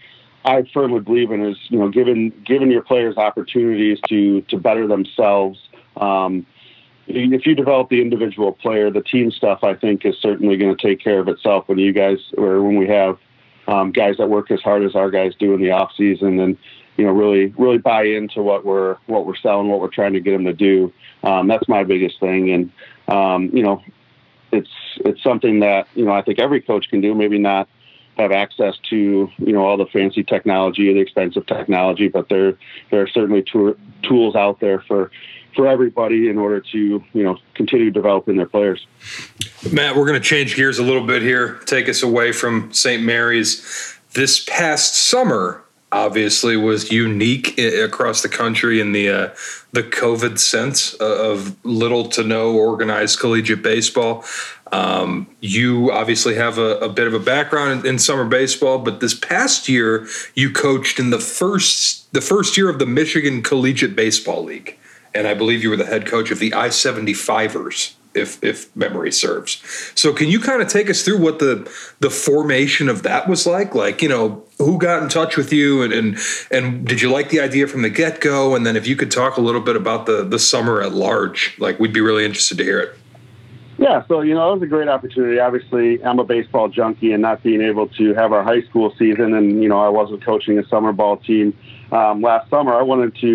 [0.45, 4.87] I firmly believe in is you know giving giving your players opportunities to to better
[4.87, 5.59] themselves.
[5.97, 6.45] Um,
[7.07, 10.81] if you develop the individual player, the team stuff I think is certainly going to
[10.81, 13.17] take care of itself when you guys or when we have
[13.67, 16.57] um, guys that work as hard as our guys do in the off season and
[16.97, 20.19] you know really really buy into what we're what we're selling, what we're trying to
[20.19, 20.93] get them to do.
[21.23, 22.71] Um, that's my biggest thing, and
[23.07, 23.83] um, you know
[24.51, 27.13] it's it's something that you know I think every coach can do.
[27.13, 27.67] Maybe not
[28.19, 32.57] have access to you know all the fancy technology, the expensive technology, but there
[32.91, 33.43] there are certainly
[34.03, 35.11] tools out there for
[35.55, 38.85] for everybody in order to you know continue developing their players.
[39.71, 41.59] Matt, we're going to change gears a little bit here.
[41.65, 43.03] Take us away from St.
[43.03, 43.95] Mary's.
[44.13, 49.29] This past summer, obviously, was unique across the country in the uh,
[49.71, 54.23] the COVID sense of little to no organized collegiate baseball.
[54.71, 58.99] Um, you obviously have a, a, bit of a background in, in, summer baseball, but
[58.99, 63.95] this past year you coached in the first the first year of the Michigan Collegiate
[63.95, 64.77] Baseball League,
[65.13, 68.75] and I believe you were the head coach of the I seventy fivers, if if
[68.75, 69.61] memory serves.
[69.95, 73.47] So, can you kind of take us through what the the formation of that was
[73.47, 73.73] like?
[73.73, 76.17] Like, you know, who got in touch with you, and and,
[76.51, 78.55] and did you like the idea from the get go?
[78.55, 81.55] And then, if you could talk a little bit about the the summer at large,
[81.59, 82.98] like we'd be really interested to hear it.
[83.79, 85.39] Yeah, so you know it was a great opportunity.
[85.39, 89.33] Obviously, I'm a baseball junkie, and not being able to have our high school season,
[89.33, 91.57] and you know I wasn't coaching a summer ball team
[91.93, 92.73] um, last summer.
[92.73, 93.27] I wanted to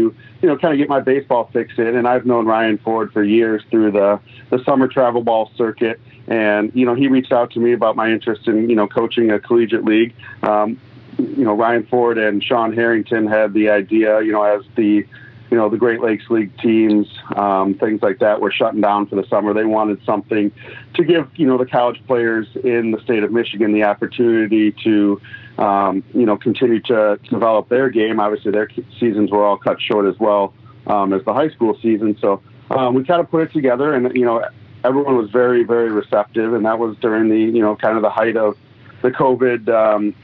[0.43, 3.25] you know kind of get my baseball fix in, and I've known Ryan Ford for
[3.25, 7.59] years through the the summer travel ball circuit, and you know he reached out to
[7.59, 10.15] me about my interest in you know coaching a collegiate league.
[10.43, 10.79] Um,
[11.17, 15.07] you know Ryan Ford and Sean Harrington had the idea, you know, as the
[15.55, 19.15] you know, the Great Lakes League teams, um, things like that were shutting down for
[19.15, 19.55] the summer.
[19.55, 20.51] They wanted something
[20.95, 25.21] to give, you know, the college players in the state of Michigan the opportunity to,
[25.59, 28.19] um, you know, continue to develop their game.
[28.19, 30.53] Obviously, their seasons were all cut short as well
[30.89, 32.19] um, as the high school season.
[32.21, 34.45] So um, we kind of put it together, and you know,
[34.83, 38.11] everyone was very, very receptive, and that was during the, you know, kind of the
[38.11, 38.57] height of
[39.03, 40.17] the COVID um,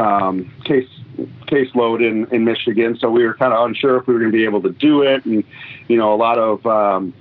[0.00, 0.88] um, case
[1.46, 4.36] caseload in, in Michigan, so we were kind of unsure if we were going to
[4.36, 5.44] be able to do it, and
[5.88, 7.14] you know, a lot of um,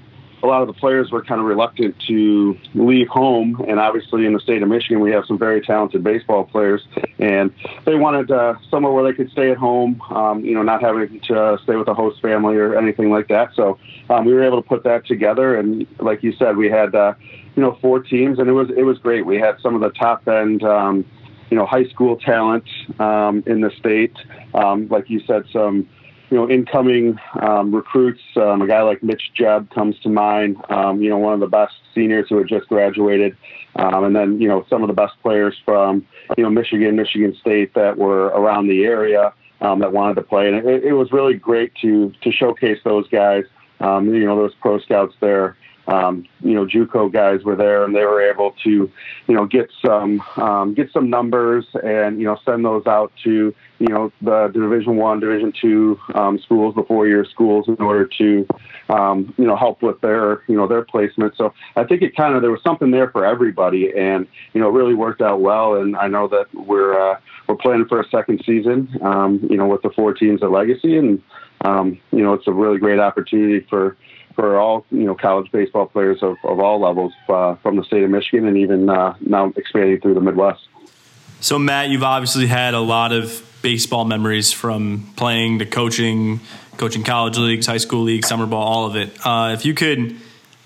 [0.44, 4.34] a lot of the players were kind of reluctant to leave home, and obviously in
[4.34, 6.86] the state of Michigan, we have some very talented baseball players,
[7.18, 7.54] and
[7.86, 11.22] they wanted uh, somewhere where they could stay at home, um, you know, not having
[11.22, 13.56] to stay with a host family or anything like that.
[13.56, 13.80] So
[14.10, 17.14] um, we were able to put that together, and like you said, we had uh,
[17.56, 19.26] you know four teams, and it was it was great.
[19.26, 20.64] We had some of the top end.
[20.64, 21.06] Um,
[21.54, 22.64] you know, high school talent
[23.00, 24.18] um, in the state.
[24.56, 25.88] Um, like you said, some,
[26.32, 28.22] you know, incoming um, recruits.
[28.36, 30.58] Um, a guy like Mitch Jebb comes to mind.
[30.70, 33.38] Um, you know, one of the best seniors who had just graduated,
[33.76, 37.38] um, and then you know some of the best players from you know Michigan, Michigan
[37.40, 41.36] State that were around the area that wanted to play, and it, it, was really
[41.36, 43.44] great to to showcase those guys.
[43.80, 45.56] you know, those pro scouts there
[45.88, 48.70] um, you know, JUCO guys were there, and they were able to,
[49.28, 53.54] you know, get some um, get some numbers and you know send those out to
[53.80, 58.06] you know the Division One, Division Two um, schools, the four year schools, in order
[58.18, 58.48] to
[58.90, 61.36] um, you know help with their you know their placement.
[61.36, 64.70] So I think it kind of there was something there for everybody, and you know
[64.70, 65.76] it really worked out well.
[65.76, 69.68] And I know that we're uh, we're planning for a second season, um, you know,
[69.68, 71.22] with the four teams at Legacy, and
[71.66, 73.98] um, you know it's a really great opportunity for
[74.36, 78.04] for all you know college baseball players of, of all levels uh, from the state
[78.04, 80.68] of Michigan and even uh, now expanding through the Midwest.
[81.40, 86.40] So Matt, you've obviously had a lot of baseball memories from playing to coaching,
[86.78, 89.10] coaching college leagues, high school leagues, summer ball, all of it.
[89.26, 90.16] Uh, if you could,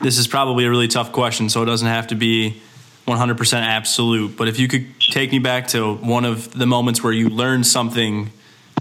[0.02, 2.62] this is probably a really tough question, so it doesn't have to be
[3.08, 4.36] 100% absolute.
[4.36, 7.66] But if you could take me back to one of the moments where you learned
[7.66, 8.32] something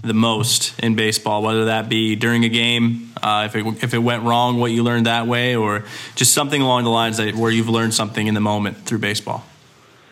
[0.03, 3.99] the most in baseball, whether that be during a game, uh, if it if it
[3.99, 5.83] went wrong, what you learned that way, or
[6.15, 9.43] just something along the lines that where you've learned something in the moment through baseball.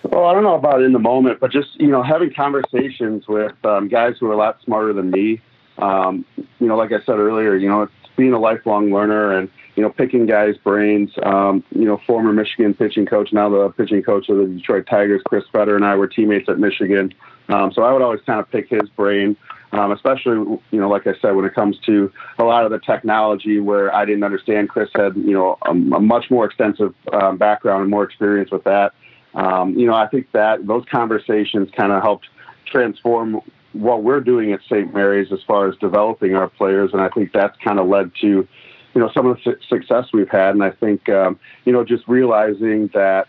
[0.04, 3.54] Well, I don't know about in the moment, but just you know having conversations with
[3.66, 5.42] um, guys who are a lot smarter than me.
[5.78, 9.50] Um, you know, like I said earlier, you know, it's being a lifelong learner and
[9.76, 11.12] you know picking guys' brains.
[11.24, 15.22] Um, you know, former Michigan pitching coach, now the pitching coach of the Detroit Tigers,
[15.26, 17.14] Chris Fetter, and I were teammates at Michigan.
[17.50, 19.36] Um, so I would always kind of pick his brain
[19.80, 20.36] um, especially
[20.72, 23.94] you know like I said when it comes to a lot of the technology where
[23.94, 24.70] I didn't understand.
[24.70, 28.64] Chris had you know a, a much more extensive um, background and more experience with
[28.64, 28.94] that.
[29.34, 32.28] Um, you know I think that those conversations kind of helped
[32.66, 33.42] transform
[33.74, 34.94] what we're doing at St.
[34.94, 38.28] Mary's as far as developing our players, and I think that's kind of led to
[38.28, 40.56] you know some of the success we've had.
[40.56, 43.28] And I think um, you know just realizing that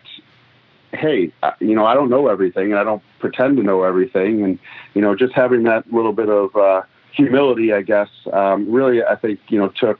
[0.92, 4.42] hey, you know, I don't know everything and I don't pretend to know everything.
[4.42, 4.58] And,
[4.94, 9.16] you know, just having that little bit of uh, humility, I guess, um, really, I
[9.16, 9.98] think, you know, took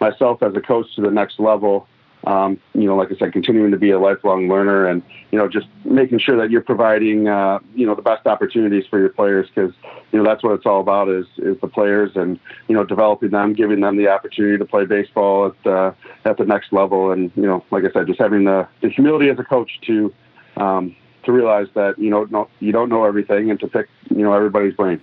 [0.00, 1.88] myself as a coach to the next level.
[2.26, 5.48] Um, you know, like I said, continuing to be a lifelong learner and, you know,
[5.48, 9.48] just making sure that you're providing, uh, you know, the best opportunities for your players
[9.48, 9.72] because,
[10.12, 13.30] you know, that's what it's all about is, is the players and, you know, developing
[13.30, 15.92] them, giving them the opportunity to play baseball at, uh,
[16.24, 17.12] at the next level.
[17.12, 20.12] And, you know, like I said, just having the, the humility as a coach to,
[20.56, 20.96] um,
[21.28, 24.32] to realize that you know no, you don't know everything and to pick you know
[24.32, 25.00] everybody's brain.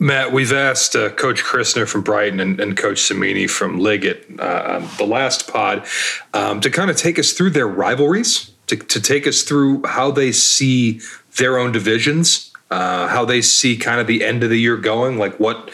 [0.00, 4.78] Matt, we've asked uh, Coach Christner from Brighton and, and Coach Samini from Liggett uh,
[4.96, 5.86] the last pod
[6.32, 10.12] um, to kind of take us through their rivalries, to, to, take us through how
[10.12, 11.00] they see
[11.36, 15.18] their own divisions, uh, how they see kind of the end of the year going,
[15.18, 15.70] like what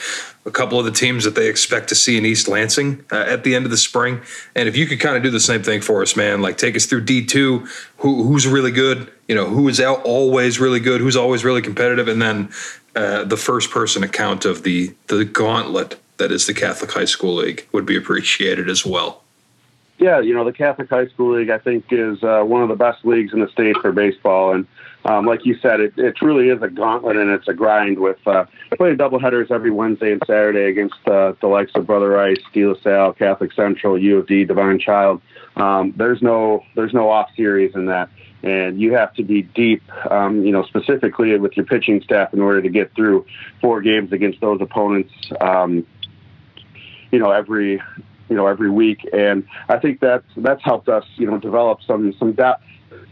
[0.46, 3.44] a couple of the teams that they expect to see in East Lansing uh, at
[3.44, 4.20] the end of the spring.
[4.54, 6.76] And if you could kind of do the same thing for us, man, like take
[6.76, 7.66] us through D two,
[7.98, 12.08] who, who's really good, you know, who is always really good, who's always really competitive,
[12.08, 12.50] and then
[12.96, 17.34] uh, the first person account of the the gauntlet that is the Catholic High School
[17.36, 19.22] League would be appreciated as well.
[19.99, 22.76] Yeah, you know the Catholic High School League I think is uh, one of the
[22.76, 24.66] best leagues in the state for baseball, and
[25.05, 28.16] um, like you said, it, it truly is a gauntlet and it's a grind with
[28.26, 32.64] uh, playing doubleheaders every Wednesday and Saturday against uh, the likes of Brother Rice, De
[32.66, 35.20] La Salle, Catholic Central, U of D, Divine Child.
[35.57, 38.09] Um, there's no there's no off series in that,
[38.45, 42.42] and you have to be deep, um, you know, specifically with your pitching staff in
[42.42, 43.24] order to get through
[43.62, 45.12] four games against those opponents.
[45.40, 45.86] Um,
[47.11, 47.80] you know, every
[48.28, 52.12] you know every week, and I think that's that's helped us you know develop some
[52.18, 52.62] some depth.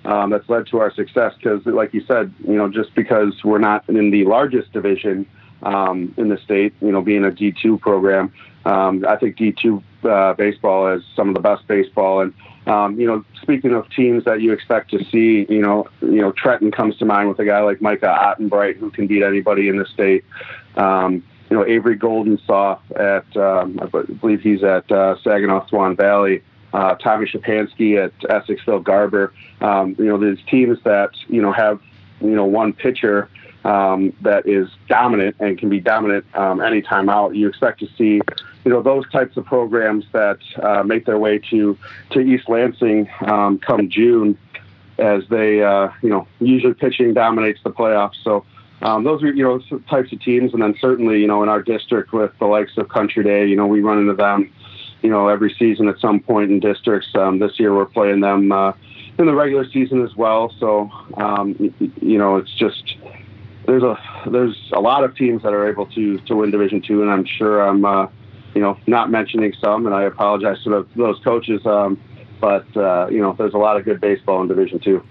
[0.04, 3.58] Um, that's led to our success because, like you said, you know, just because we're
[3.58, 5.26] not in the largest division
[5.62, 8.32] um, in the state, you know, being a D2 program,
[8.64, 12.20] um, I think D2 uh, baseball is some of the best baseball.
[12.20, 12.34] And
[12.66, 16.32] um, you know, speaking of teams that you expect to see, you know, you know,
[16.32, 19.78] Trenton comes to mind with a guy like Micah Ottenbreit who can beat anybody in
[19.78, 20.24] the state.
[20.76, 26.42] Um, you know, Avery Goldensoft at, um, I believe he's at uh, Saginaw Swan Valley.
[26.72, 29.34] Uh, Tommy Shapansky at Essexville Garber.
[29.60, 31.82] Um, you know, there's teams that you know have
[32.22, 33.28] you know one pitcher
[33.64, 37.36] um, that is dominant and can be dominant um, anytime out.
[37.36, 38.22] You expect to see
[38.64, 41.76] you know those types of programs that uh, make their way to
[42.10, 44.38] to East Lansing um, come June,
[44.98, 48.22] as they uh, you know usually pitching dominates the playoffs.
[48.22, 48.44] So
[48.82, 51.62] um, those are you know types of teams, and then certainly you know in our
[51.62, 54.52] district with the likes of Country Day, you know we run into them,
[55.02, 57.08] you know every season at some point in districts.
[57.14, 58.72] Um, this year we're playing them uh,
[59.18, 60.54] in the regular season as well.
[60.60, 62.96] So um, you know it's just
[63.66, 63.98] there's a
[64.30, 67.24] there's a lot of teams that are able to to win Division Two, and I'm
[67.24, 68.06] sure I'm uh,
[68.54, 71.64] you know not mentioning some, and I apologize to those coaches.
[71.66, 72.00] Um,
[72.40, 75.04] but uh, you know there's a lot of good baseball in Division Two.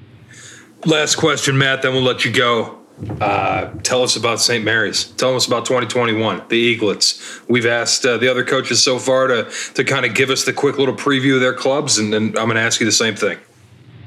[0.85, 1.81] Last question, Matt.
[1.81, 2.81] Then we'll let you go.
[3.19, 4.63] Uh, tell us about St.
[4.63, 5.05] Mary's.
[5.05, 7.41] Tell us about 2021, the Eaglets.
[7.47, 10.53] We've asked uh, the other coaches so far to to kind of give us the
[10.53, 13.15] quick little preview of their clubs, and, and I'm going to ask you the same
[13.15, 13.39] thing.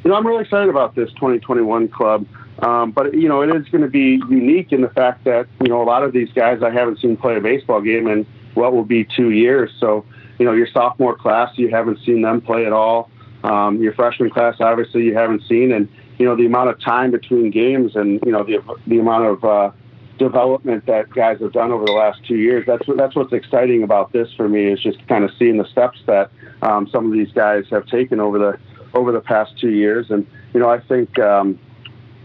[0.04, 2.26] You know, I'm really excited about this 2021 club,
[2.60, 5.68] um, but you know, it is going to be unique in the fact that you
[5.68, 8.72] know a lot of these guys I haven't seen play a baseball game in what
[8.72, 9.70] will be two years.
[9.78, 10.04] So,
[10.38, 13.10] you know, your sophomore class, you haven't seen them play at all.
[13.44, 15.88] Um, your freshman class, obviously, you haven't seen, and
[16.18, 19.44] you know the amount of time between games and you know the the amount of
[19.44, 19.70] uh,
[20.18, 22.64] development that guys have done over the last two years.
[22.66, 25.98] That's that's what's exciting about this for me is just kind of seeing the steps
[26.06, 26.30] that
[26.62, 28.58] um, some of these guys have taken over the
[28.94, 30.06] over the past two years.
[30.10, 31.58] And you know I think um,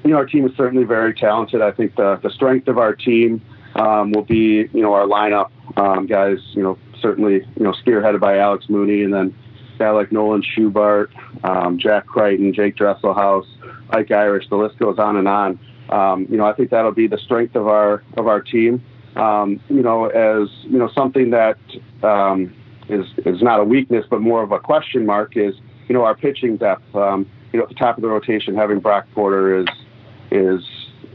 [0.04, 1.62] you know our team is certainly very talented.
[1.62, 3.42] I think the the strength of our team
[3.76, 5.50] um, will be you know our lineup
[5.80, 6.40] um, guys.
[6.52, 9.36] You know certainly you know spearheaded by Alex Mooney and then
[9.80, 11.10] guy like Nolan Schubart,
[11.44, 13.46] um, Jack Crichton, Jake Dresselhaus,
[13.92, 14.48] Ike Irish.
[14.50, 15.60] The list goes on and on.
[15.90, 18.84] Um, you know, I think that'll be the strength of our of our team.
[19.16, 21.58] Um, you know, as you know, something that
[22.04, 22.54] um,
[22.90, 25.56] is is not a weakness, but more of a question mark is
[25.88, 26.94] you know our pitching depth.
[26.96, 29.68] Um, you know, at the top of the rotation, having Brock Porter is
[30.30, 30.64] is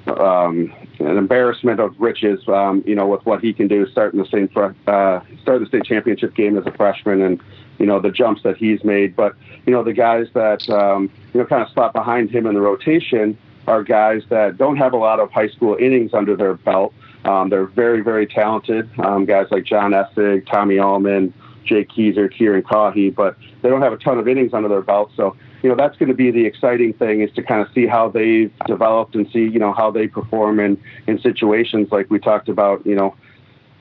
[0.07, 2.47] um, an embarrassment of riches.
[2.49, 5.85] Um, you know, with what he can do, starting the state uh, start the state
[5.85, 7.41] championship game as a freshman, and
[7.79, 9.17] you know the jumps that he's made.
[9.17, 9.35] But
[9.67, 12.61] you know the guys that um, you know kind of spot behind him in the
[12.61, 13.37] rotation
[13.67, 16.93] are guys that don't have a lot of high school innings under their belt.
[17.25, 21.33] Um, they're very very talented um, guys like John Essig, Tommy Allman,
[21.65, 25.11] Jake Keyser, Kieran Cahy, but they don't have a ton of innings under their belt.
[25.17, 27.87] So you know that's going to be the exciting thing is to kind of see
[27.87, 32.19] how they've developed and see you know how they perform in in situations like we
[32.19, 32.85] talked about.
[32.87, 33.17] You know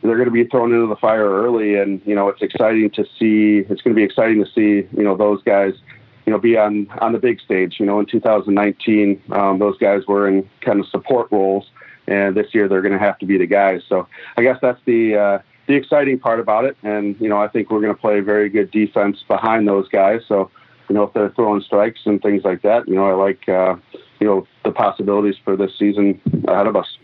[0.02, 3.04] they're going to be thrown into the fire early, and you know it's exciting to
[3.20, 3.66] see.
[3.70, 5.74] It's going to be exciting to see you know those guys,
[6.26, 7.82] you know, be on on the big stage.
[7.82, 11.70] You know, in 2019, um, those guys were in kind of support roles,
[12.08, 13.82] and this year they're going to have to be the guys.
[13.90, 14.08] So
[14.38, 17.70] I guess that's the uh, the exciting part about it, and you know I think
[17.70, 20.22] we're going to play very good defense behind those guys.
[20.30, 20.50] So
[20.90, 23.76] you know if they're throwing strikes and things like that, you know I like uh,
[24.20, 26.98] you know the possibilities for this season ahead of us.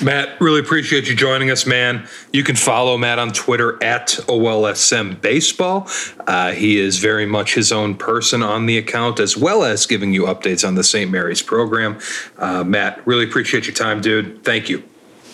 [0.00, 2.08] Matt, really appreciate you joining us, man.
[2.32, 5.86] You can follow Matt on Twitter at OLSM Baseball.
[6.26, 10.12] Uh, he is very much his own person on the account, as well as giving
[10.12, 11.10] you updates on the St.
[11.10, 11.98] Mary's program.
[12.38, 14.42] Uh, Matt, really appreciate your time, dude.
[14.42, 14.82] Thank you.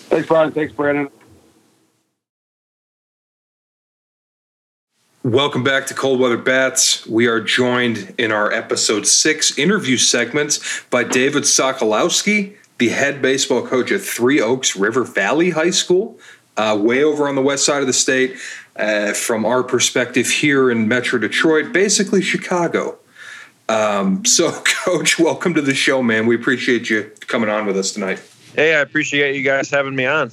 [0.09, 0.51] Thanks, Brian.
[0.51, 1.09] Thanks, Brandon.
[5.23, 7.05] Welcome back to Cold Weather Bats.
[7.05, 13.67] We are joined in our episode six interview segments by David Sokolowski the head baseball
[13.67, 16.17] coach at Three Oaks River Valley High School,
[16.57, 18.37] uh, way over on the west side of the state.
[18.75, 22.97] Uh, from our perspective here in Metro Detroit, basically Chicago.
[23.67, 24.51] Um, so,
[24.85, 26.27] Coach, welcome to the show, man.
[26.27, 28.21] We appreciate you coming on with us tonight.
[28.55, 30.31] Hey, I appreciate you guys having me on.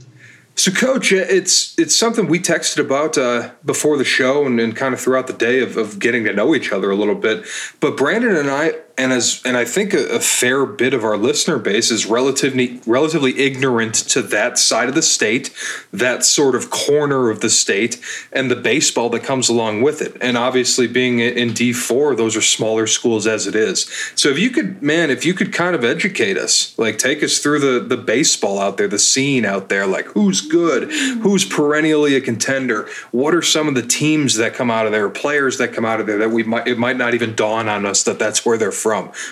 [0.57, 4.95] So, Coach, it's it's something we texted about uh, before the show and, and, kind
[4.95, 7.45] of throughout the day of, of getting to know each other a little bit.
[7.79, 11.17] But Brandon and I and as and I think a, a, fair bit of our
[11.17, 15.55] listener base is relatively relatively ignorant to that side of the state,
[15.93, 18.01] that sort of corner of the state,
[18.33, 20.17] and the baseball that comes along with it.
[20.21, 23.91] And obviously, being in D four, those are smaller schools as it is.
[24.15, 27.39] So if you could, man, if you could kind of educate us, like take us
[27.39, 30.91] through the the baseball out there, the scene out there, like who's good,
[31.21, 35.09] who's perennially a contender, what are some of the teams that come out of there,
[35.11, 37.85] players that come out of there that we might it might not even dawn on
[37.85, 38.86] us that that's where they're from.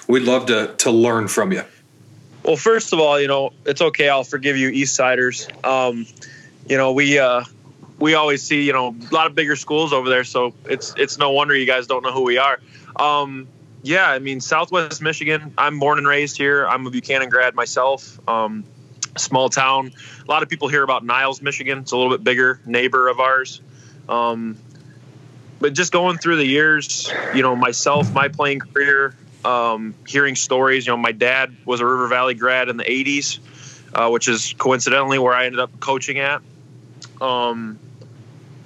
[0.08, 1.62] We'd love to to learn from you.
[2.42, 4.08] Well, first of all, you know it's okay.
[4.08, 5.48] I'll forgive you, East Siders.
[5.62, 6.06] Um,
[6.68, 7.44] you know we uh,
[7.98, 11.18] we always see you know a lot of bigger schools over there, so it's it's
[11.18, 12.58] no wonder you guys don't know who we are.
[12.96, 13.48] Um,
[13.82, 15.54] yeah, I mean Southwest Michigan.
[15.56, 16.66] I'm born and raised here.
[16.66, 18.18] I'm a Buchanan grad myself.
[18.28, 18.64] Um,
[19.16, 19.92] small town.
[20.26, 21.80] A lot of people hear about Niles, Michigan.
[21.80, 23.60] It's a little bit bigger neighbor of ours.
[24.08, 24.58] Um,
[25.60, 29.14] but just going through the years, you know, myself, my playing career,
[29.44, 30.86] um, hearing stories.
[30.86, 33.38] You know, my dad was a River Valley grad in the '80s,
[33.94, 36.42] uh, which is coincidentally where I ended up coaching at.
[37.20, 37.78] Um,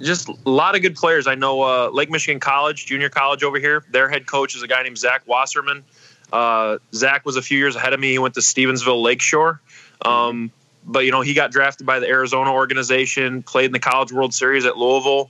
[0.01, 1.27] just a lot of good players.
[1.27, 3.83] I know uh, Lake Michigan College, junior college over here.
[3.91, 5.83] Their head coach is a guy named Zach Wasserman.
[6.31, 8.11] Uh, Zach was a few years ahead of me.
[8.11, 9.59] He went to Stevensville Lakeshore.
[10.03, 10.51] Um,
[10.85, 14.33] but you know, he got drafted by the Arizona organization, played in the College World
[14.33, 15.29] Series at Louisville.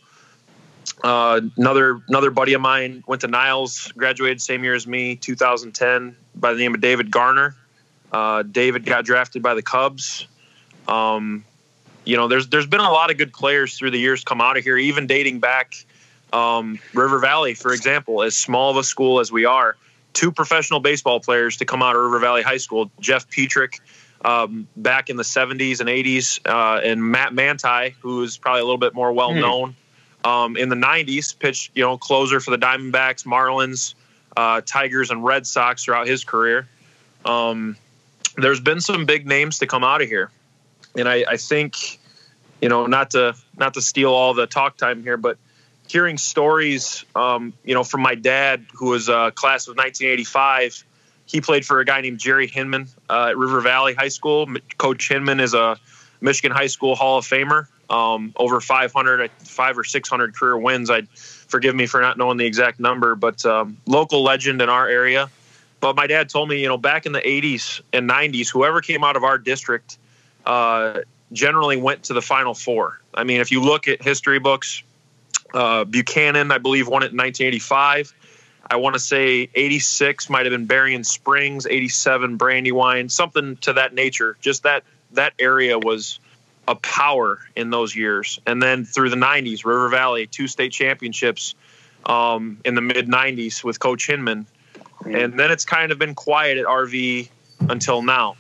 [1.04, 6.16] Uh, another another buddy of mine went to Niles, graduated same year as me, 2010,
[6.36, 7.56] by the name of David Garner.
[8.12, 10.28] Uh, David got drafted by the Cubs.
[10.88, 11.46] Um,
[12.06, 14.58] you know, there's there's been a lot of good players through the years come out
[14.58, 15.76] of here, even dating back
[16.34, 19.78] um, River Valley, for example, as small of a school as we are.
[20.14, 23.80] Two professional baseball players to come out of River Valley High School, Jeff Petrick,
[24.26, 28.66] um, back in the 70s and 80s, uh, and Matt Mantei, who is probably a
[28.66, 29.76] little bit more well known.
[30.24, 33.94] Um, in the 90s, pitched, you know, closer for the Diamondbacks, Marlins,
[34.36, 36.68] uh, Tigers, and Red Sox throughout his career.
[37.24, 37.78] Um,
[38.36, 40.30] there's been some big names to come out of here.
[40.98, 42.00] And I, I think,
[42.62, 45.38] you know, not to not to steal all the talk time here, but
[45.88, 50.84] hearing stories, um, you know, from my dad, who was a class of 1985.
[51.26, 54.48] He played for a guy named Jerry Hinman uh, at River Valley High School.
[54.78, 55.78] Coach Hinman is a
[56.22, 60.90] Michigan High School Hall of Famer um, over 500, five or 600 career wins.
[60.90, 64.88] I forgive me for not knowing the exact number, but um, local legend in our
[64.88, 65.30] area.
[65.80, 69.04] But my dad told me, you know, back in the 80s and 90s, whoever came
[69.04, 69.98] out of our district
[70.46, 71.00] uh,
[71.32, 73.00] generally went to the Final Four.
[73.14, 74.84] I mean, if you look at history books,
[75.54, 78.14] uh, Buchanan, I believe, won it in 1985.
[78.72, 83.94] I want to say 86 might have been Berrien Springs, 87 Brandywine, something to that
[83.94, 84.38] nature.
[84.42, 84.84] Just that
[85.14, 86.20] that area was
[86.70, 88.40] a power in those years.
[88.46, 91.56] And then through the 90s, River Valley, two state championships
[92.06, 94.46] um, in the mid 90s with Coach Hinman.
[95.04, 97.30] And then it's kind of been quiet at RV
[97.62, 98.36] until now.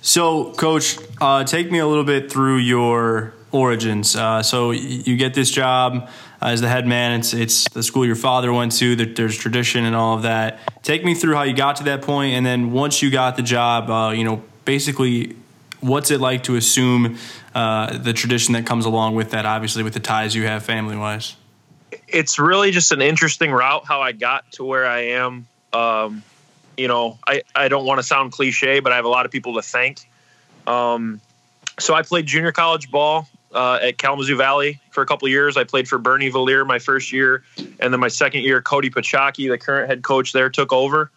[0.00, 4.16] So, Coach, uh, take me a little bit through your origins.
[4.16, 6.08] Uh, so, you get this job
[6.40, 7.18] as the head man.
[7.18, 8.94] It's it's the school your father went to.
[8.94, 10.60] There's tradition and all of that.
[10.84, 13.42] Take me through how you got to that point, and then once you got the
[13.42, 15.34] job, uh, you know, basically
[15.86, 17.16] what's it like to assume
[17.54, 19.46] uh, the tradition that comes along with that?
[19.46, 21.36] Obviously, with the ties you have family wise.
[22.08, 25.46] It's really just an interesting route how I got to where I am.
[25.72, 26.22] Um,
[26.76, 29.32] you know, I, I don't want to sound cliche, but I have a lot of
[29.32, 30.08] people to thank.
[30.66, 31.20] Um,
[31.78, 35.56] so I played junior college ball uh, at Kalamazoo Valley for a couple years.
[35.56, 37.44] I played for Bernie Valier my first year,
[37.80, 41.10] and then my second year, Cody Pachaki, the current head coach there, took over.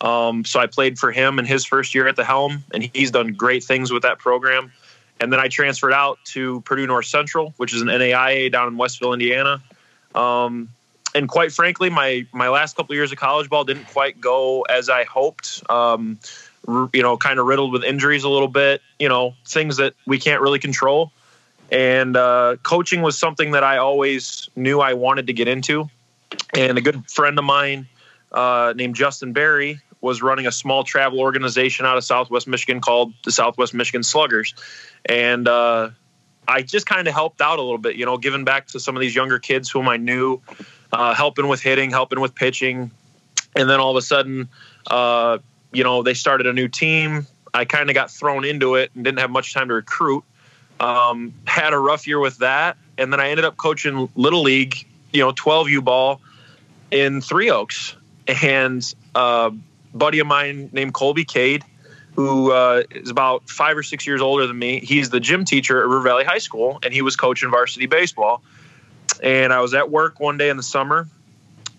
[0.00, 3.10] Um, so I played for him in his first year at the helm, and he's
[3.10, 4.72] done great things with that program.
[5.20, 8.76] And then I transferred out to Purdue North Central, which is an NAIA down in
[8.76, 9.62] Westville, Indiana.
[10.14, 10.68] Um,
[11.14, 14.62] and quite frankly, my my last couple of years of college ball didn't quite go
[14.62, 15.62] as I hoped.
[15.70, 16.18] Um,
[16.92, 18.82] you know, kind of riddled with injuries a little bit.
[18.98, 21.12] You know, things that we can't really control.
[21.70, 25.88] And uh, coaching was something that I always knew I wanted to get into.
[26.54, 27.88] And a good friend of mine
[28.30, 33.12] uh, named Justin Barry was running a small travel organization out of Southwest Michigan called
[33.24, 34.54] the Southwest Michigan Sluggers,
[35.04, 35.90] and uh,
[36.48, 38.96] I just kind of helped out a little bit, you know, giving back to some
[38.96, 40.40] of these younger kids whom I knew,
[40.92, 42.90] uh, helping with hitting, helping with pitching,
[43.56, 44.48] and then all of a sudden,
[44.86, 45.38] uh,
[45.72, 47.26] you know, they started a new team.
[47.52, 50.24] I kind of got thrown into it and didn't have much time to recruit.
[50.78, 54.86] Um, had a rough year with that, and then I ended up coaching little league,
[55.12, 56.20] you know, 12U ball
[56.90, 57.96] in Three Oaks,
[58.42, 59.50] and uh,
[59.96, 61.64] buddy of mine named Colby Cade
[62.16, 64.80] who uh, is about five or six years older than me.
[64.80, 68.42] He's the gym teacher at River Valley High School, and he was coaching varsity baseball.
[69.22, 71.06] And I was at work one day in the summer,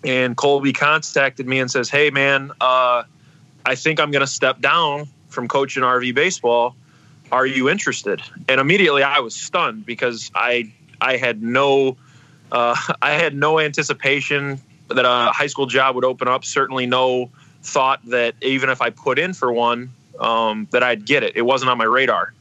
[0.03, 3.03] and Colby contacted me and says, "Hey, man, uh,
[3.65, 6.75] I think I'm going to step down from coaching RV baseball.
[7.31, 11.97] Are you interested?" And immediately I was stunned because I I had no
[12.51, 16.45] uh, I had no anticipation that a high school job would open up.
[16.45, 17.31] Certainly no
[17.67, 21.35] thought that even if I put in for one, um, that I'd get it.
[21.35, 22.33] It wasn't on my radar.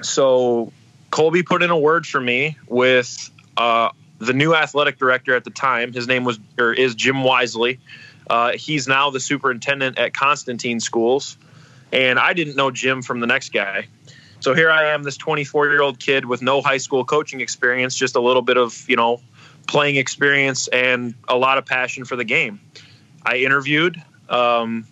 [0.00, 0.72] So
[1.10, 5.50] Colby put in a word for me with uh, the new athletic director at the
[5.50, 5.92] time.
[5.92, 7.80] His name was or is Jim Wisely.
[8.28, 11.36] Uh, he's now the superintendent at Constantine Schools,
[11.92, 13.88] and I didn't know Jim from the next guy.
[14.40, 17.96] So here I am, this 24 year old kid with no high school coaching experience,
[17.96, 19.20] just a little bit of you know
[19.66, 22.60] playing experience and a lot of passion for the game.
[23.24, 24.02] I interviewed.
[24.28, 24.86] Um,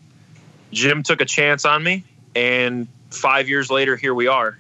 [0.72, 2.05] Jim took a chance on me,
[2.35, 4.59] and five years later, here we are.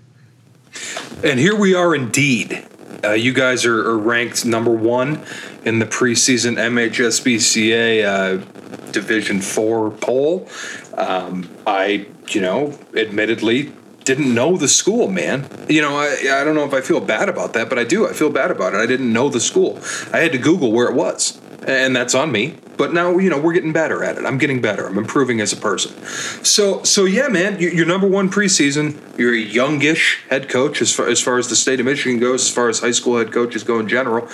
[1.22, 2.66] And here we are indeed.
[3.04, 5.24] Uh, you guys are, are, ranked number one
[5.64, 10.48] in the preseason MHSBCA uh, Division Four poll.
[10.94, 13.72] Um, I, you know, admittedly
[14.04, 15.48] didn't know the school, man.
[15.68, 18.08] You know, I, I don't know if I feel bad about that, but I do.
[18.08, 18.78] I feel bad about it.
[18.78, 19.78] I didn't know the school.
[20.12, 22.56] I had to Google where it was, and that's on me.
[22.80, 24.24] But now, you know, we're getting better at it.
[24.24, 24.86] I'm getting better.
[24.86, 26.02] I'm improving as a person.
[26.42, 28.98] So, so yeah, man, you're number one preseason.
[29.18, 32.40] You're a youngish head coach as far as far as the state of Michigan goes,
[32.40, 34.26] as far as high school head coaches go in general.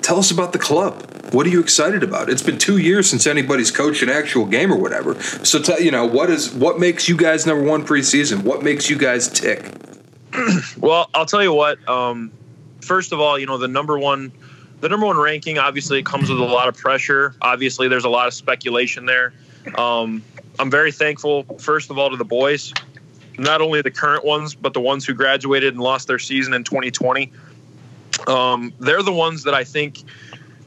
[0.00, 1.02] Tell us about the club.
[1.32, 2.30] What are you excited about?
[2.30, 5.20] It's been two years since anybody's coached an actual game or whatever.
[5.20, 8.44] So, tell you know, what is what makes you guys number one preseason?
[8.44, 9.68] What makes you guys tick?
[10.78, 11.86] well, I'll tell you what.
[11.88, 12.30] Um,
[12.80, 14.30] first of all, you know, the number one
[14.80, 17.34] the number one ranking obviously comes with a lot of pressure.
[17.42, 19.32] Obviously, there's a lot of speculation there.
[19.76, 20.22] Um,
[20.58, 22.72] I'm very thankful, first of all, to the boys,
[23.38, 26.64] not only the current ones, but the ones who graduated and lost their season in
[26.64, 27.32] 2020.
[28.26, 30.02] Um, they're the ones that I think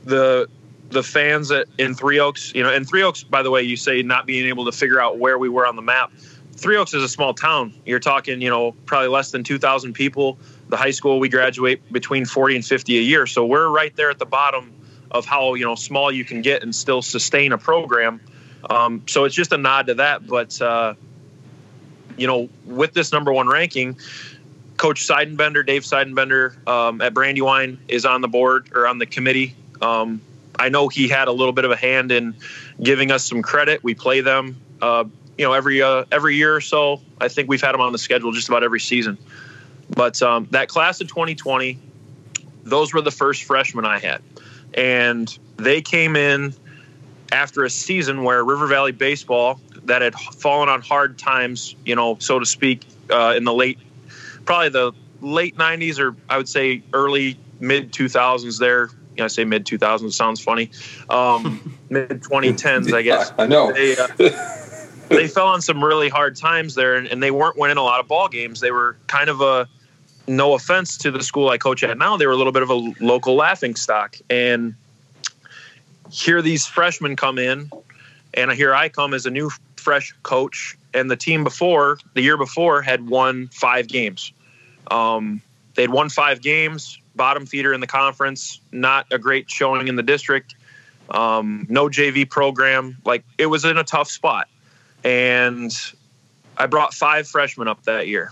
[0.05, 0.47] the
[0.89, 3.77] the fans at, in Three Oaks, you know, and Three Oaks, by the way, you
[3.77, 6.11] say not being able to figure out where we were on the map.
[6.53, 7.73] Three Oaks is a small town.
[7.85, 10.37] You're talking, you know, probably less than 2,000 people
[10.71, 13.27] the high school we graduate between 40 and 50 a year.
[13.27, 14.73] So we're right there at the bottom
[15.11, 18.21] of how you know small you can get and still sustain a program.
[18.67, 20.93] Um, so it's just a nod to that but uh,
[22.15, 23.97] you know with this number one ranking
[24.77, 29.55] coach seidenbender dave seidenbender um, at brandywine is on the board or on the committee.
[29.81, 30.21] Um,
[30.57, 32.35] i know he had a little bit of a hand in
[32.81, 33.83] giving us some credit.
[33.83, 35.03] We play them uh,
[35.37, 37.01] you know every uh, every year or so.
[37.19, 39.17] I think we've had them on the schedule just about every season
[39.95, 41.77] but um, that class of 2020,
[42.63, 44.21] those were the first freshmen I had.
[44.73, 46.53] And they came in
[47.31, 52.17] after a season where River Valley baseball that had fallen on hard times, you know,
[52.19, 53.79] so to speak, uh, in the late,
[54.45, 58.89] probably the late 90s or I would say early mid 2000s there.
[59.15, 60.71] You know, I say mid 2000s sounds funny.
[61.09, 63.33] Um, mid 2010s, I guess.
[63.37, 63.71] I know.
[63.73, 64.07] They, uh,
[65.09, 67.99] they fell on some really hard times there, and, and they weren't winning a lot
[67.99, 68.61] of ball games.
[68.61, 69.67] They were kind of a
[70.27, 72.69] no offense to the school I coach at now, they were a little bit of
[72.69, 74.17] a local laughing stock.
[74.29, 74.75] And
[76.09, 77.71] here these freshmen come in,
[78.33, 80.77] and here I come as a new fresh coach.
[80.93, 84.33] And the team before, the year before, had won five games.
[84.89, 85.41] Um,
[85.75, 90.03] they'd won five games, bottom feeder in the conference, not a great showing in the
[90.03, 90.55] district,
[91.09, 92.97] um, no JV program.
[93.05, 94.47] Like it was in a tough spot.
[95.03, 95.71] And
[96.57, 98.31] I brought five freshmen up that year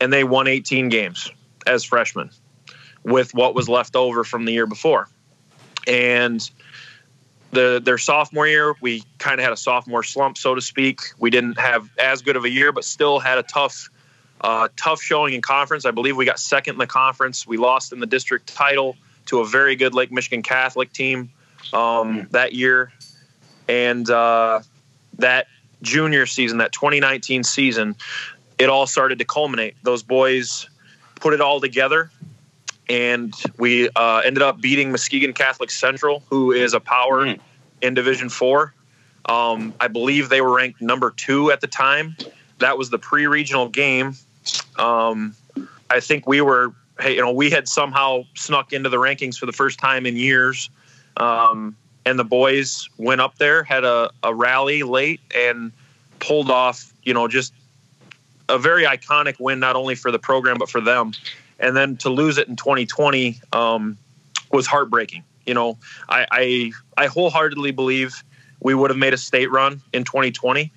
[0.00, 1.30] and they won 18 games
[1.66, 2.30] as freshmen
[3.04, 5.08] with what was left over from the year before.
[5.86, 6.48] And
[7.52, 11.00] the their sophomore year, we kind of had a sophomore slump, so to speak.
[11.18, 13.90] We didn't have as good of a year, but still had a tough,
[14.40, 15.84] uh, tough showing in conference.
[15.84, 17.46] I believe we got second in the conference.
[17.46, 18.96] We lost in the district title
[19.26, 21.30] to a very good Lake Michigan Catholic team
[21.72, 22.92] um, that year,
[23.68, 24.60] and uh,
[25.18, 25.46] that
[25.82, 27.96] junior season, that 2019 season,
[28.60, 29.74] it all started to culminate.
[29.82, 30.68] Those boys
[31.16, 32.10] put it all together,
[32.88, 37.40] and we uh, ended up beating Muskegon Catholic Central, who is a power mm.
[37.80, 38.74] in Division Four.
[39.24, 42.16] Um, I believe they were ranked number two at the time.
[42.58, 44.14] That was the pre-regional game.
[44.78, 45.34] Um,
[45.88, 49.46] I think we were, hey, you know, we had somehow snuck into the rankings for
[49.46, 50.70] the first time in years.
[51.16, 55.72] Um, and the boys went up there, had a, a rally late, and
[56.18, 57.52] pulled off, you know, just
[58.50, 61.12] a very iconic win, not only for the program but for them.
[61.58, 63.98] And then to lose it in 2020 um,
[64.50, 65.24] was heartbreaking.
[65.46, 65.78] You know,
[66.08, 68.22] I, I I wholeheartedly believe
[68.60, 70.72] we would have made a state run in 2020.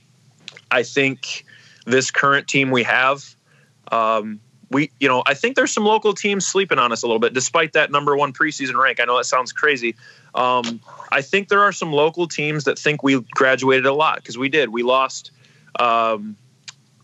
[0.71, 1.45] I think
[1.86, 3.36] this current team we have,
[3.91, 7.19] um, we you know I think there's some local teams sleeping on us a little
[7.19, 8.99] bit, despite that number one preseason rank.
[8.99, 9.95] I know that sounds crazy.
[10.34, 10.80] Um,
[11.11, 14.49] I think there are some local teams that think we graduated a lot because we
[14.49, 14.69] did.
[14.69, 15.32] We lost.
[15.80, 16.38] Um,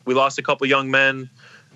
[0.09, 1.29] we lost a couple young men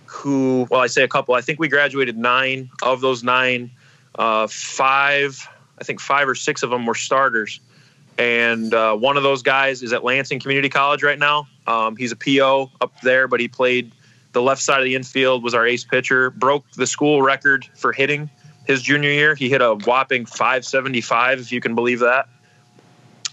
[0.07, 1.35] who, well, I say a couple.
[1.35, 3.69] I think we graduated nine of those nine.
[4.15, 5.47] Uh, five,
[5.79, 7.59] I think five or six of them were starters,
[8.17, 11.47] and uh, one of those guys is at Lansing Community College right now.
[11.67, 13.91] Um, he's a PO up there, but he played
[14.31, 15.43] the left side of the infield.
[15.43, 16.31] Was our ace pitcher.
[16.31, 18.31] Broke the school record for hitting
[18.65, 19.35] his junior year.
[19.35, 22.27] He hit a whopping 575, if you can believe that.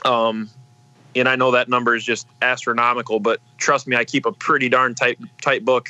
[0.04, 0.50] Um,
[1.14, 4.68] and I know that number is just astronomical, but trust me, I keep a pretty
[4.68, 5.88] darn tight tight book,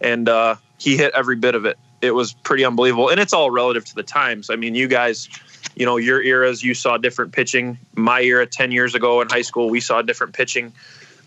[0.00, 1.78] and uh, he hit every bit of it.
[2.00, 4.50] It was pretty unbelievable, and it's all relative to the times.
[4.50, 5.28] I mean, you guys,
[5.74, 7.78] you know, your eras, you saw different pitching.
[7.94, 10.72] My era, ten years ago in high school, we saw different pitching.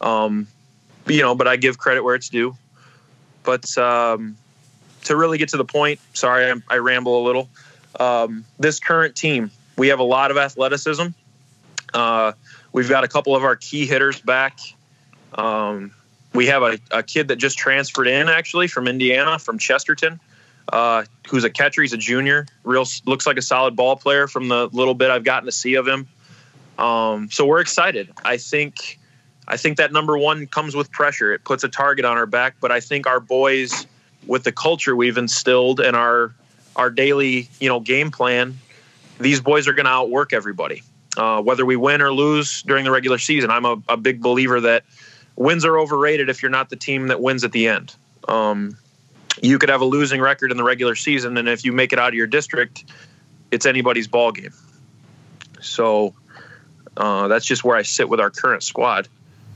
[0.01, 0.47] Um,
[1.07, 2.55] you know, but I give credit where it's due.
[3.43, 4.35] But um,
[5.05, 7.49] to really get to the point, sorry, I, I ramble a little.
[7.99, 11.07] Um, this current team, we have a lot of athleticism.
[11.93, 12.33] Uh,
[12.77, 14.59] we've got a couple of our key hitters back.
[15.33, 15.91] Um,
[16.35, 20.19] we have a, a, kid that just transferred in actually from Indiana, from Chesterton,
[20.71, 21.81] uh, who's a catcher.
[21.81, 22.45] He's a junior.
[22.63, 25.73] Real looks like a solid ball player from the little bit I've gotten to see
[25.73, 26.07] of him.
[26.77, 28.13] Um, so we're excited.
[28.23, 28.99] I think
[29.47, 31.33] I think that number one comes with pressure.
[31.33, 33.87] It puts a target on our back, but I think our boys,
[34.27, 36.31] with the culture we've instilled and our
[36.75, 38.59] our daily you know game plan,
[39.19, 40.83] these boys are going to outwork everybody.
[41.17, 44.61] Uh, whether we win or lose during the regular season, I'm a, a, big believer
[44.61, 44.85] that
[45.35, 47.95] wins are overrated if you're not the team that wins at the end.
[48.27, 48.77] Um,
[49.41, 51.97] you could have a losing record in the regular season, and if you make it
[51.97, 52.85] out of your district,
[53.49, 54.53] it's anybody's ball game.
[55.59, 56.13] So
[56.95, 59.07] uh, that's just where I sit with our current squad.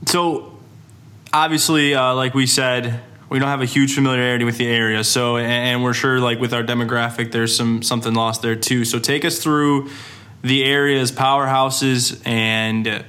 [0.06, 0.58] So
[1.32, 5.04] obviously, uh, like we said, we don't have a huge familiarity with the area.
[5.04, 8.84] So, and we're sure, like with our demographic, there's some something lost there too.
[8.84, 9.90] So, take us through
[10.42, 13.04] the area's powerhouses and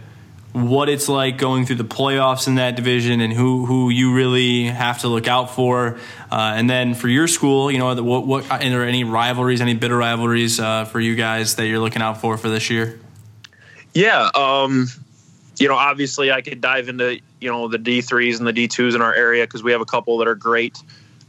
[0.53, 4.65] what it's like going through the playoffs in that division and who who you really
[4.65, 5.97] have to look out for.
[6.31, 9.73] Uh, and then for your school, you know, what what are there any rivalries, any
[9.73, 12.99] bitter rivalries uh, for you guys that you're looking out for for this year?
[13.93, 14.87] Yeah, um,
[15.57, 18.67] you know, obviously I could dive into you know the D threes and the D
[18.67, 20.77] twos in our area because we have a couple that are great.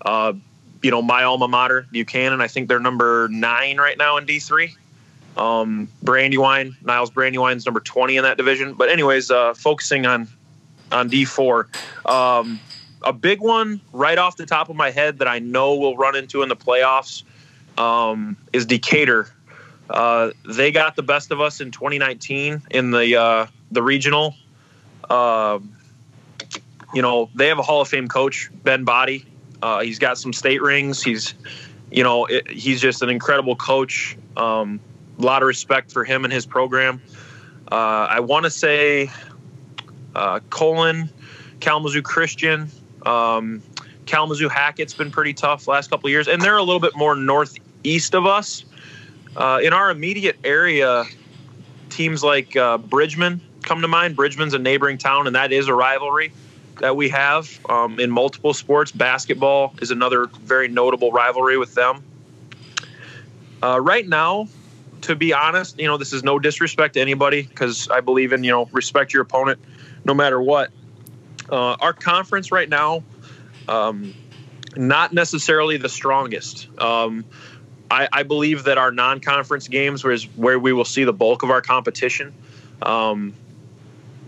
[0.05, 0.35] Uh,
[0.83, 2.43] you know, my alma mater, Buchanan.
[2.43, 4.77] I think they're number nine right now in D three.
[5.37, 8.75] Um, Brandywine, Niles Brandywine's number 20 in that division.
[8.75, 10.29] But anyways, uh, focusing on
[10.93, 11.67] on D4,
[12.09, 12.61] um,
[13.03, 16.15] a big one right off the top of my head that I know we'll run
[16.15, 17.25] into in the playoffs
[17.79, 19.29] um, is Decatur.
[19.91, 24.35] Uh, they got the best of us in 2019 in the uh, the regional.
[25.09, 25.59] Uh,
[26.95, 29.27] you know, they have a Hall of Fame coach, Ben Body.
[29.61, 31.03] Uh, he's got some state rings.
[31.03, 31.35] He's,
[31.91, 34.17] you know, it, he's just an incredible coach.
[34.37, 34.81] Um,
[35.19, 37.01] a lot of respect for him and his program.
[37.71, 39.11] Uh, I want to say
[40.15, 42.71] uh, Kalamazoo Christian,
[43.07, 43.63] um,
[44.07, 48.15] Kalamazoo Hackett's been pretty tough last couple years, and they're a little bit more northeast
[48.15, 48.65] of us.
[49.37, 51.05] Uh, in our immediate area,
[51.91, 54.15] teams like uh, Bridgman come to mind.
[54.15, 56.33] Bridgman's a neighboring town, and that is a rivalry
[56.81, 58.93] that we have um, in multiple sports.
[58.93, 62.03] Basketball is another very notable rivalry with them.
[63.63, 64.49] Uh, right now,
[65.05, 68.43] to be honest, you know, this is no disrespect to anybody because I believe in,
[68.43, 69.61] you know, respect your opponent
[70.05, 70.71] no matter what.
[71.51, 73.05] Uh, our conference right now,
[73.69, 74.15] um,
[74.77, 76.69] not necessarily the strongest.
[76.79, 77.27] Um,
[77.91, 81.51] I, I, believe that our non-conference games is where we will see the bulk of
[81.51, 82.33] our competition.
[82.81, 83.35] Um,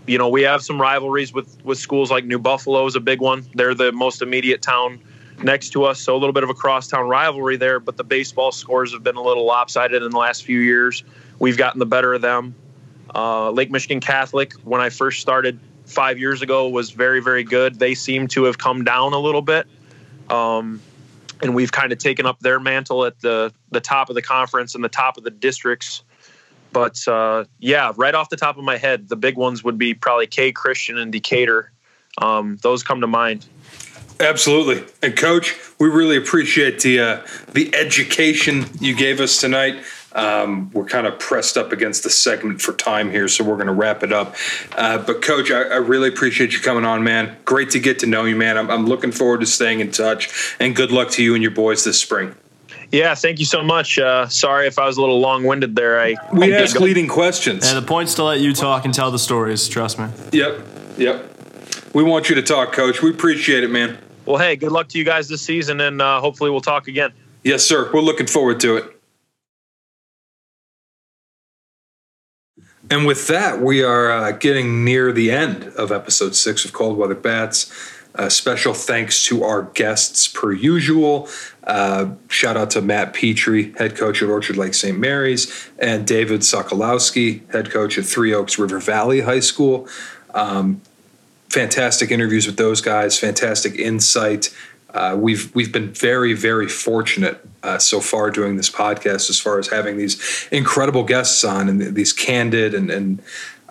[0.05, 3.19] you know, we have some rivalries with with schools like New Buffalo is a big
[3.19, 3.45] one.
[3.55, 4.99] They're the most immediate town
[5.43, 7.79] next to us, so a little bit of a crosstown rivalry there.
[7.79, 11.03] But the baseball scores have been a little lopsided in the last few years.
[11.39, 12.55] We've gotten the better of them.
[13.13, 17.79] Uh, Lake Michigan Catholic, when I first started five years ago, was very, very good.
[17.79, 19.67] They seem to have come down a little bit.
[20.29, 20.81] Um,
[21.41, 24.75] and we've kind of taken up their mantle at the, the top of the conference
[24.75, 26.03] and the top of the districts.
[26.73, 29.93] But uh, yeah, right off the top of my head, the big ones would be
[29.93, 31.71] probably K Christian and Decatur.
[32.17, 33.45] Um, those come to mind.
[34.19, 34.83] Absolutely.
[35.01, 39.83] And coach, we really appreciate the uh, the education you gave us tonight.
[40.13, 43.67] Um, we're kind of pressed up against the segment for time here, so we're going
[43.67, 44.35] to wrap it up.
[44.75, 47.37] Uh, but coach, I, I, really appreciate you coming on, man.
[47.45, 48.57] Great to get to know you, man.
[48.57, 50.55] I'm, I'm looking forward to staying in touch.
[50.59, 52.33] And good luck to you and your boys this spring.
[52.91, 53.99] Yeah, thank you so much.
[53.99, 55.99] Uh, sorry if I was a little long winded there.
[55.99, 57.67] I we ask leading questions.
[57.67, 59.67] And the point's to let you talk and tell the stories.
[59.67, 60.07] Trust me.
[60.31, 60.65] Yep.
[60.97, 61.93] Yep.
[61.93, 63.03] We want you to talk, Coach.
[63.03, 63.99] We appreciate it, man.
[64.27, 67.13] Well, hey, good luck to you guys this season, and uh, hopefully we'll talk again.
[67.43, 67.89] Yes, sir.
[67.93, 68.93] We're looking forward to it.
[72.91, 76.97] And with that, we are uh, getting near the end of episode six of Cold
[76.97, 77.73] Weather Bats.
[78.29, 81.29] Special thanks to our guests, per usual.
[81.63, 84.97] Uh, shout out to Matt Petrie, head coach at Orchard Lake St.
[84.97, 89.87] Mary's, and David Sokolowski, head coach at Three Oaks River Valley High School.
[90.33, 90.81] Um,
[91.49, 94.55] fantastic interviews with those guys, fantastic insight.
[94.93, 99.59] Uh, we've we've been very very fortunate uh, so far doing this podcast as far
[99.59, 103.21] as having these incredible guests on and these candid and and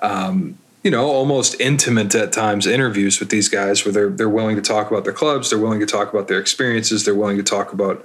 [0.02, 4.54] um, you know almost intimate at times interviews with these guys where they're they're willing
[4.54, 7.42] to talk about their clubs, they're willing to talk about their experiences, they're willing to
[7.42, 8.04] talk about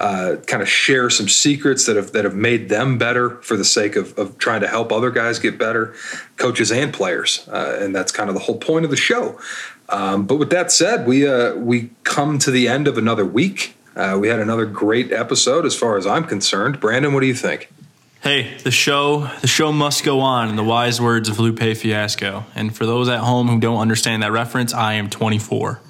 [0.00, 3.66] uh, kind of share some secrets that have that have made them better for the
[3.66, 5.94] sake of of trying to help other guys get better,
[6.38, 9.38] coaches and players, uh, and that's kind of the whole point of the show.
[9.90, 13.76] Um, but with that said, we uh, we come to the end of another week.
[13.94, 16.80] Uh, we had another great episode, as far as I'm concerned.
[16.80, 17.70] Brandon, what do you think?
[18.22, 20.48] Hey, the show the show must go on.
[20.48, 22.44] In the wise words of Lupe Fiasco.
[22.54, 25.80] And for those at home who don't understand that reference, I am 24.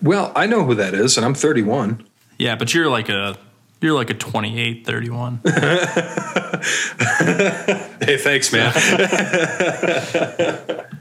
[0.00, 2.02] Well, I know who that is, and I'm 31.
[2.38, 3.36] Yeah, but you're like a
[3.82, 5.40] you're like a 28, 31.
[5.44, 5.50] hey,
[8.16, 8.72] thanks, man.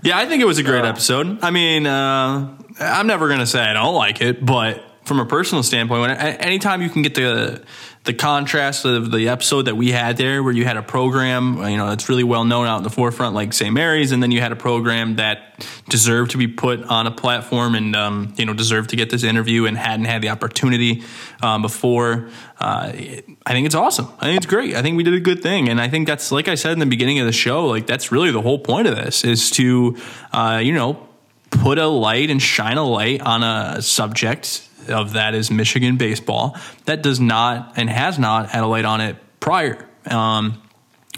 [0.04, 1.42] yeah, I think it was a great episode.
[1.42, 5.26] I mean, uh, I'm never going to say I don't like it, but from a
[5.26, 7.64] personal standpoint, when, anytime you can get the
[8.08, 11.76] the contrast of the episode that we had there, where you had a program, you
[11.76, 13.74] know, that's really well known out in the forefront, like St.
[13.74, 17.76] Mary's, and then you had a program that deserved to be put on a platform
[17.76, 21.04] and, um, you know, deserved to get this interview and hadn't had the opportunity
[21.44, 22.30] um, before.
[22.62, 22.94] Uh,
[23.46, 24.08] I think it's awesome.
[24.20, 24.74] I think it's great.
[24.74, 26.80] I think we did a good thing, and I think that's like I said in
[26.80, 27.68] the beginning of the show.
[27.68, 29.98] Like that's really the whole point of this is to,
[30.32, 31.06] uh, you know,
[31.50, 36.58] put a light and shine a light on a subject of that is Michigan baseball.
[36.86, 39.88] That does not and has not had a light on it prior.
[40.06, 40.62] Um,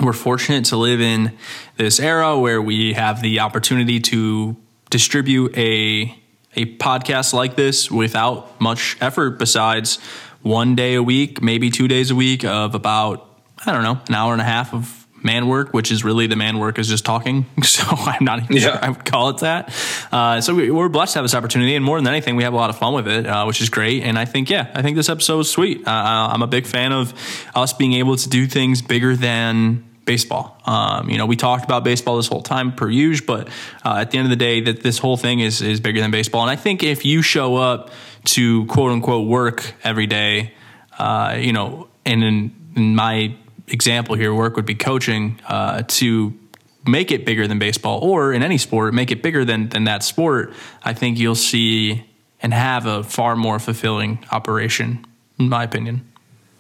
[0.01, 1.37] we're fortunate to live in
[1.77, 4.55] this era where we have the opportunity to
[4.89, 6.15] distribute a
[6.55, 9.97] a podcast like this without much effort besides
[10.41, 13.29] one day a week, maybe two days a week of about
[13.65, 16.35] I don't know an hour and a half of man work, which is really the
[16.35, 17.45] man work is just talking.
[17.69, 18.61] So I'm not even yeah.
[18.61, 19.73] sure I would call it that.
[20.11, 22.53] Uh, so we, are blessed to have this opportunity, and more than anything, we have
[22.53, 24.03] a lot of fun with it, uh, which is great.
[24.03, 25.87] And I think, yeah, I think this episode is sweet.
[25.87, 27.13] Uh, I'm a big fan of
[27.55, 30.59] us being able to do things bigger than baseball.
[30.65, 33.47] Um, you know, we talked about baseball this whole time per usual, but
[33.85, 36.09] uh, at the end of the day, that this whole thing is is bigger than
[36.09, 36.41] baseball.
[36.41, 37.91] And I think if you show up
[38.25, 40.53] to quote unquote work every day,
[40.97, 43.35] uh, you know, and in, in my
[43.71, 46.33] example here, work would be coaching uh, to
[46.87, 50.03] make it bigger than baseball or in any sport, make it bigger than, than that
[50.03, 50.53] sport,
[50.83, 52.05] I think you'll see
[52.41, 55.05] and have a far more fulfilling operation,
[55.37, 56.09] in my opinion.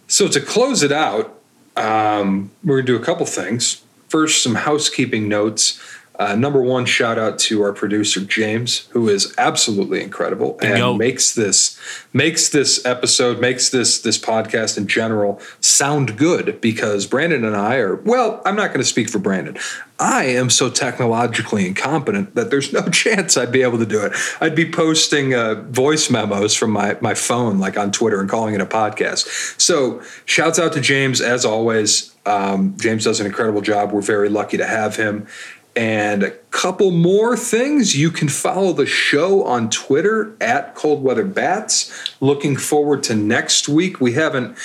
[0.07, 1.39] So to close it out,
[1.77, 3.81] um, we're going to do a couple things.
[4.09, 5.79] First, some housekeeping notes.
[6.19, 11.33] Uh, number one, shout out to our producer James, who is absolutely incredible and makes
[11.33, 11.79] this
[12.11, 16.59] makes this episode, makes this this podcast in general sound good.
[16.59, 19.57] Because Brandon and I are well, I'm not going to speak for Brandon.
[19.97, 24.13] I am so technologically incompetent that there's no chance I'd be able to do it.
[24.41, 28.55] I'd be posting uh, voice memos from my my phone, like on Twitter, and calling
[28.55, 29.59] it a podcast.
[29.59, 32.13] So, shouts out to James as always.
[32.25, 33.91] Um, James does an incredible job.
[33.91, 35.25] We're very lucky to have him.
[35.75, 37.95] And a couple more things.
[37.95, 42.11] You can follow the show on Twitter at Cold Weather Bats.
[42.19, 44.01] Looking forward to next week.
[44.01, 44.57] We haven't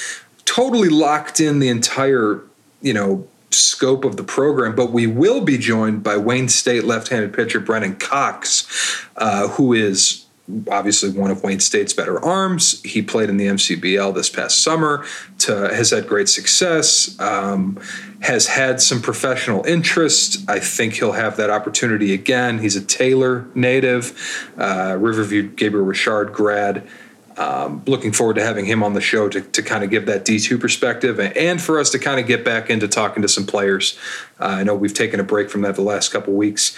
[0.44, 2.40] totally locked in the entire,
[2.82, 7.32] you know, scope of the program, but we will be joined by Wayne State left-handed
[7.32, 10.23] pitcher Brennan Cox, uh, who is
[10.70, 12.82] obviously one of Wayne State's better arms.
[12.82, 15.04] He played in the MCBL this past summer,
[15.40, 17.80] to, has had great success, um,
[18.20, 20.48] has had some professional interest.
[20.48, 22.58] I think he'll have that opportunity again.
[22.58, 26.86] He's a Taylor native, uh, Riverview Gabriel Richard grad.
[27.36, 30.24] Um, looking forward to having him on the show to, to kind of give that
[30.24, 33.44] D2 perspective and, and for us to kind of get back into talking to some
[33.44, 33.98] players.
[34.38, 36.76] Uh, I know we've taken a break from that the last couple weeks.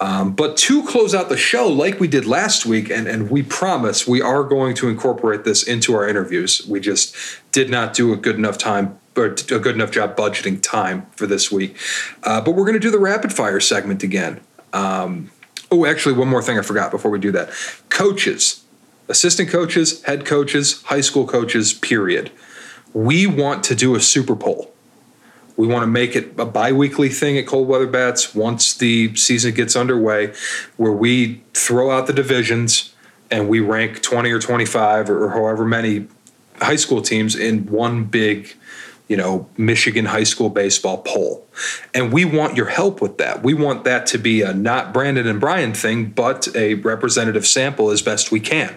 [0.00, 3.42] Um, but to close out the show, like we did last week, and, and we
[3.42, 6.66] promise we are going to incorporate this into our interviews.
[6.66, 7.14] We just
[7.52, 11.26] did not do a good enough time or a good enough job budgeting time for
[11.26, 11.76] this week.
[12.24, 14.40] Uh, but we're going to do the rapid fire segment again.
[14.72, 15.30] Um,
[15.70, 17.50] oh, actually, one more thing I forgot before we do that
[17.88, 18.64] coaches,
[19.08, 22.32] assistant coaches, head coaches, high school coaches, period.
[22.92, 24.73] We want to do a super poll
[25.56, 29.54] We want to make it a bi-weekly thing at Cold Weather Bats once the season
[29.54, 30.32] gets underway,
[30.76, 32.94] where we throw out the divisions
[33.30, 36.06] and we rank 20 or 25 or however many
[36.60, 38.54] high school teams in one big
[39.08, 41.46] you know, Michigan high school baseball poll.
[41.92, 43.42] And we want your help with that.
[43.42, 47.90] We want that to be a not Brandon and Brian thing, but a representative sample
[47.90, 48.74] as best we can.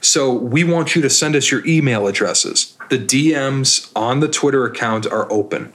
[0.00, 2.76] So we want you to send us your email addresses.
[2.90, 5.72] The DMs on the Twitter account are open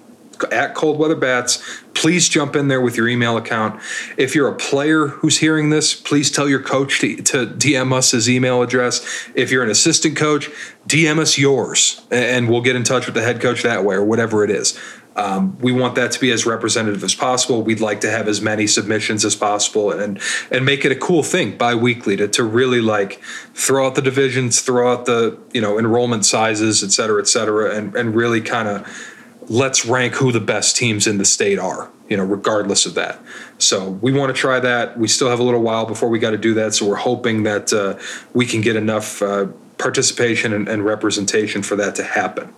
[0.51, 1.81] at Cold Weather Bats.
[1.93, 3.81] Please jump in there with your email account.
[4.17, 8.11] If you're a player who's hearing this, please tell your coach to, to DM us
[8.11, 9.29] his email address.
[9.35, 10.49] If you're an assistant coach,
[10.87, 14.03] DM us yours, and we'll get in touch with the head coach that way or
[14.03, 14.77] whatever it is.
[15.15, 17.61] Um, we want that to be as representative as possible.
[17.61, 20.19] We'd like to have as many submissions as possible and
[20.49, 23.21] and make it a cool thing biweekly to, to really like
[23.53, 27.75] throw out the divisions, throw out the you know enrollment sizes, et cetera, et cetera,
[27.75, 29.12] and, and really kind of
[29.49, 33.19] let's rank who the best teams in the state are, you know, regardless of that.
[33.57, 34.97] So we want to try that.
[34.97, 36.73] We still have a little while before we got to do that.
[36.73, 37.97] So we're hoping that uh,
[38.33, 42.53] we can get enough uh, participation and, and, representation for that to happen.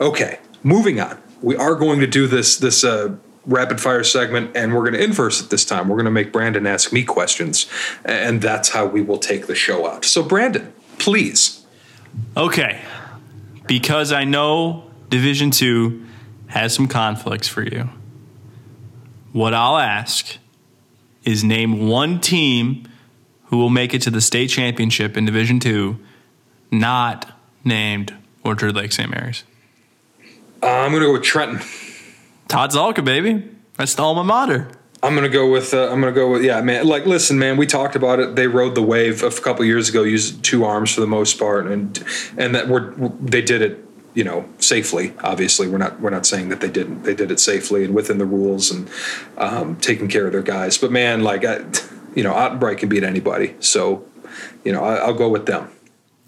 [0.00, 1.20] Okay, moving on.
[1.42, 3.16] We are going to do this this uh,
[3.46, 5.88] rapid fire segment, and we're going to inverse it this time.
[5.88, 7.66] We're going to make Brandon ask me questions,
[8.04, 10.04] and that's how we will take the show out.
[10.04, 11.64] So, Brandon, please.
[12.36, 12.82] Okay,
[13.66, 16.06] because I know Division Two
[16.50, 17.88] has some conflicts for you.
[19.32, 20.36] What I'll ask
[21.24, 22.88] is name one team
[23.46, 25.98] who will make it to the state championship in Division Two,
[26.70, 27.32] not
[27.64, 29.10] named Orchard Lake St.
[29.10, 29.44] Mary's.
[30.62, 31.60] Uh, I'm going to go with Trenton.
[32.48, 33.48] Todd Zalka, baby.
[33.76, 34.68] That's the alma mater.
[35.02, 37.66] I'm gonna go with uh, I'm gonna go with yeah man like listen man we
[37.66, 41.00] talked about it they rode the wave a couple years ago used two arms for
[41.00, 42.04] the most part and
[42.36, 43.82] and that we're they did it
[44.20, 45.66] you know safely obviously.
[45.66, 48.26] We're not we're not saying that they didn't they did it safely and within the
[48.26, 48.86] rules and
[49.38, 50.76] um, taking care of their guys.
[50.76, 51.60] But man like I,
[52.14, 53.56] you know Ottenbreit can beat anybody.
[53.60, 54.04] So
[54.62, 55.70] you know I, will go with them.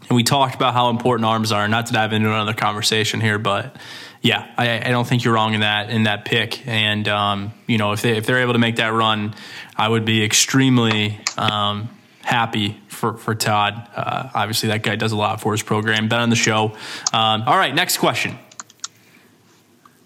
[0.09, 3.38] And we talked about how important arms are not to dive into another conversation here
[3.38, 3.76] but
[4.22, 6.66] yeah I, I don't think you're wrong in that in that pick.
[6.66, 9.34] And um, you know if they if they're able to make that run
[9.76, 11.90] I would be extremely um,
[12.23, 13.89] happy for, for Todd.
[13.95, 16.09] Uh, obviously, that guy does a lot for his program.
[16.09, 16.77] Been on the show.
[17.12, 18.39] Um, all right, next question.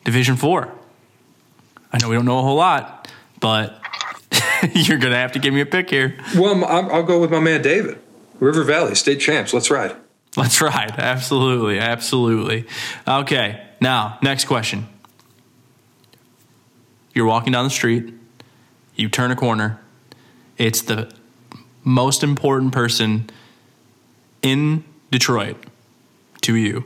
[0.04, 0.72] Division four.
[1.92, 3.10] I know we don't know a whole lot,
[3.40, 3.80] but
[4.74, 6.16] you're going to have to give me a pick here.
[6.34, 7.98] Well, I'll, I'll go with my man David.
[8.38, 9.54] River Valley, state champs.
[9.54, 9.96] Let's ride.
[10.36, 10.92] Let's ride.
[10.98, 11.78] Absolutely.
[11.78, 12.66] Absolutely.
[13.08, 13.62] Okay.
[13.80, 14.86] Now, next question.
[17.14, 18.12] You're walking down the street,
[18.94, 19.80] you turn a corner,
[20.58, 21.10] it's the
[21.86, 23.30] most important person
[24.42, 25.56] in Detroit
[26.42, 26.84] to you?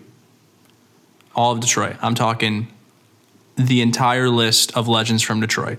[1.35, 1.97] All of Detroit.
[2.03, 2.69] I'm talking
[3.57, 5.79] the entire list of legends from Detroit.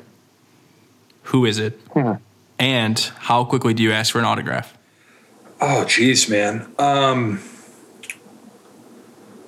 [1.24, 1.80] Who is it?
[1.94, 2.14] Hmm.
[2.60, 4.78] And how quickly do you ask for an autograph?
[5.60, 6.74] Oh, geez, man.
[6.80, 7.42] Um,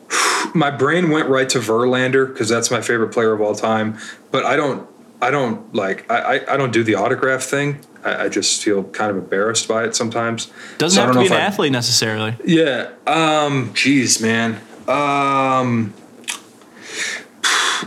[0.54, 3.98] my brain went right to Verlander because that's my favorite player of all time.
[4.30, 4.88] But I don't,
[5.24, 7.80] I don't like, I, I, I don't do the autograph thing.
[8.04, 10.52] I, I, just feel kind of embarrassed by it sometimes.
[10.78, 12.36] Doesn't so have to be an athlete necessarily.
[12.44, 12.92] Yeah.
[13.08, 13.72] Um.
[13.74, 14.60] Geez, man.
[14.88, 15.94] Um.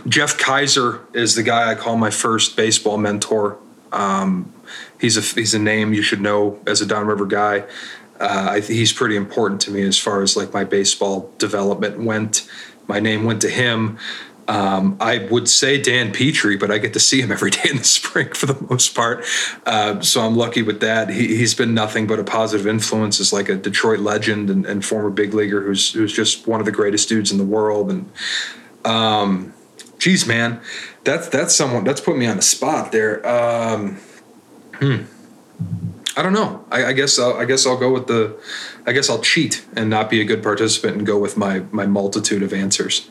[0.09, 3.59] Jeff Kaiser is the guy I call my first baseball mentor.
[3.93, 4.53] Um,
[5.01, 7.65] he's a he's a name you should know as a downriver guy.
[8.19, 12.49] Uh, I, he's pretty important to me as far as like my baseball development went.
[12.87, 13.99] My name went to him.
[14.49, 17.79] Um, I would say Dan Petry, but I get to see him every day in
[17.79, 19.25] the spring for the most part.
[19.65, 21.11] Uh, so I'm lucky with that.
[21.11, 24.85] He, has been nothing but a positive influence as like a Detroit legend and, and,
[24.85, 27.91] former big leaguer who's who's just one of the greatest dudes in the world.
[27.91, 28.11] And
[28.85, 29.53] um,
[29.99, 30.61] geez, man,
[31.05, 33.27] that's that's someone that's put me on the spot there.
[33.27, 33.97] Um,
[34.75, 35.03] hmm.
[36.19, 36.65] I don't know.
[36.71, 38.39] I, I guess I'll, I guess I'll go with the.
[38.87, 41.87] I guess I'll cheat and not be a good participant and go with my my
[41.87, 43.11] multitude of answers.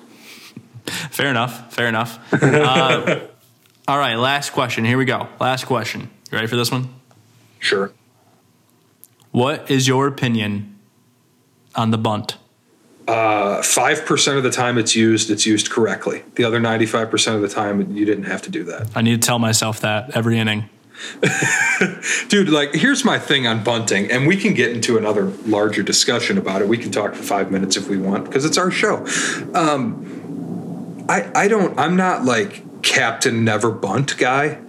[0.86, 1.73] Fair enough.
[1.73, 2.19] Fair enough.
[2.33, 3.19] Uh,
[3.88, 4.86] all right, last question.
[4.86, 5.27] Here we go.
[5.39, 6.09] Last question.
[6.31, 6.89] You ready for this one?
[7.59, 7.91] Sure.
[9.31, 10.77] What is your opinion
[11.75, 12.38] on the bunt?
[13.07, 16.23] Uh, five uh, percent of the time it's used, it's used correctly.
[16.36, 18.88] The other ninety-five percent of the time, you didn't have to do that.
[18.95, 20.69] I need to tell myself that every inning.
[22.29, 26.38] Dude, like here's my thing on bunting, and we can get into another larger discussion
[26.38, 26.67] about it.
[26.67, 29.05] We can talk for five minutes if we want because it's our show.
[29.53, 30.24] Um,
[31.08, 34.60] I, I don't I'm not like captain never bunt guy.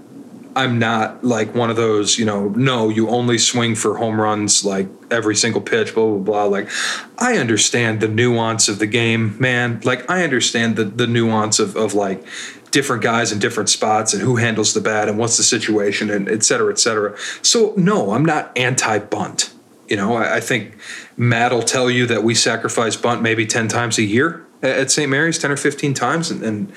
[0.57, 4.65] I'm not like one of those, you know, no, you only swing for home runs
[4.65, 6.45] like every single pitch, blah, blah, blah.
[6.45, 6.71] Like,
[7.19, 9.83] I understand the nuance of the game, man.
[9.85, 12.25] Like, I understand the, the nuance of, of like
[12.71, 16.27] different guys in different spots and who handles the bat and what's the situation and
[16.27, 17.15] et cetera, et cetera.
[17.43, 19.53] So no, I'm not anti bunt.
[19.89, 20.75] You know, I, I think
[21.19, 25.11] Matt will tell you that we sacrifice bunt maybe 10 times a year at St.
[25.11, 26.31] Mary's, 10 or 15 times.
[26.31, 26.73] And, and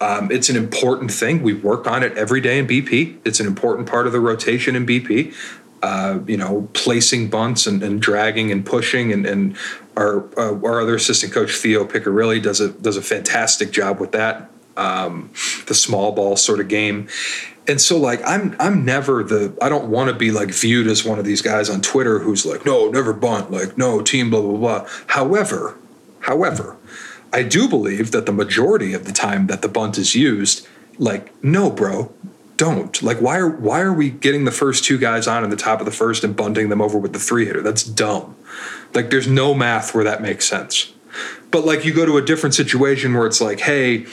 [0.00, 1.42] um, it's an important thing.
[1.42, 3.18] We work on it every day in BP.
[3.24, 5.34] It's an important part of the rotation in BP.
[5.82, 9.56] Uh, you know, placing bunts and, and dragging and pushing, and, and
[9.96, 14.12] our uh, our other assistant coach Theo Picarilli does a does a fantastic job with
[14.12, 14.48] that.
[14.76, 15.32] Um,
[15.66, 17.08] the small ball sort of game,
[17.66, 21.04] and so like I'm I'm never the I don't want to be like viewed as
[21.04, 24.40] one of these guys on Twitter who's like no never bunt like no team blah
[24.40, 24.88] blah blah.
[25.08, 25.76] However,
[26.20, 26.76] however,
[27.32, 30.66] I do believe that the majority of the time that the bunt is used,
[30.98, 32.12] like no bro,
[32.56, 33.02] don't.
[33.02, 35.80] Like why are why are we getting the first two guys on in the top
[35.80, 37.62] of the first and bunting them over with the three hitter?
[37.62, 38.36] That's dumb.
[38.94, 40.92] Like there's no math where that makes sense.
[41.50, 44.06] But like you go to a different situation where it's like, hey,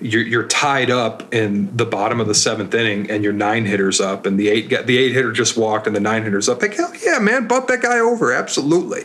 [0.00, 4.00] you're, you're tied up in the bottom of the seventh inning and your nine hitters
[4.00, 6.60] up and the eight the eight hitter just walked and the nine hitters up.
[6.60, 9.02] Like hell yeah, man, bunt that guy over, absolutely.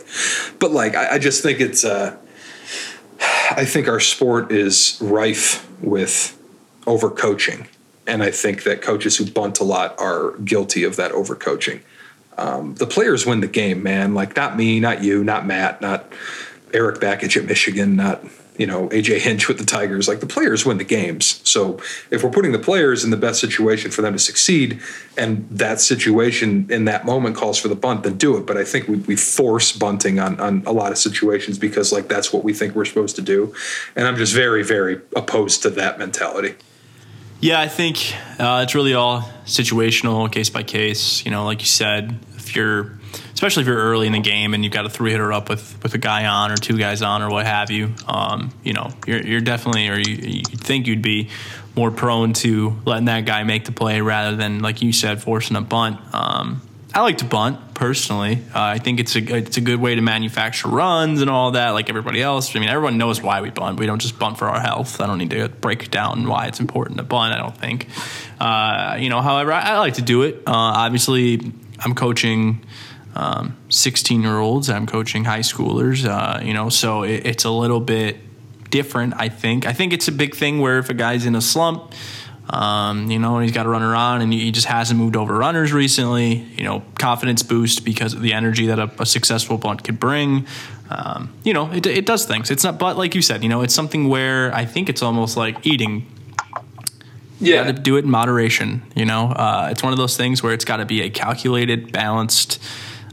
[0.58, 2.16] But like I, I just think it's uh,
[3.50, 6.38] I think our sport is rife with
[6.86, 7.66] overcoaching
[8.06, 11.80] and I think that coaches who bunt a lot are guilty of that overcoaching.
[12.36, 14.14] Um, the players win the game, man.
[14.14, 16.12] Like not me, not you, not Matt, not
[16.72, 18.24] Erik Bakich at Michigan, not
[18.56, 20.08] you know AJ Hinch with the Tigers.
[20.08, 21.40] Like the players win the games.
[21.48, 21.80] So
[22.10, 24.80] if we're putting the players in the best situation for them to succeed,
[25.16, 28.46] and that situation in that moment calls for the bunt, then do it.
[28.46, 32.08] But I think we, we force bunting on on a lot of situations because like
[32.08, 33.54] that's what we think we're supposed to do,
[33.96, 36.54] and I'm just very very opposed to that mentality.
[37.42, 41.24] Yeah, I think uh, it's really all situational, case by case.
[41.24, 42.92] You know, like you said, if you're,
[43.34, 45.82] especially if you're early in the game and you've got a three hitter up with
[45.82, 48.92] with a guy on or two guys on or what have you, um, you know,
[49.06, 51.28] you're you're definitely or you you think you'd be
[51.74, 55.56] more prone to letting that guy make the play rather than like you said forcing
[55.56, 55.98] a bunt.
[56.12, 56.62] Um,
[56.94, 58.36] I like to bunt personally.
[58.54, 61.70] Uh, I think it's a it's a good way to manufacture runs and all that,
[61.70, 62.54] like everybody else.
[62.54, 63.78] I mean, everyone knows why we bunt.
[63.78, 65.00] We don't just bunt for our health.
[65.00, 67.32] I don't need to break down why it's important to bunt.
[67.32, 67.88] I don't think.
[68.38, 70.36] Uh, you know, however, I, I, like to do it.
[70.46, 71.40] Uh, obviously,
[71.78, 72.64] I'm coaching.
[73.68, 74.70] 16 um, year olds.
[74.70, 76.06] I'm coaching high schoolers.
[76.06, 78.18] Uh, you know, so it, it's a little bit
[78.70, 79.14] different.
[79.16, 79.66] I think.
[79.66, 81.92] I think it's a big thing where if a guy's in a slump
[82.50, 85.72] um, you know, he's got a runner on, and he just hasn't moved over runners
[85.72, 86.34] recently.
[86.34, 90.46] You know, confidence boost because of the energy that a, a successful bunt could bring.
[90.90, 92.50] Um, you know, it, it does things.
[92.50, 95.36] It's not, but like you said, you know, it's something where I think it's almost
[95.36, 96.06] like eating.
[97.40, 97.64] You yeah.
[97.64, 98.82] got to do it in moderation.
[98.94, 101.90] You know, uh, it's one of those things where it's got to be a calculated,
[101.90, 102.62] balanced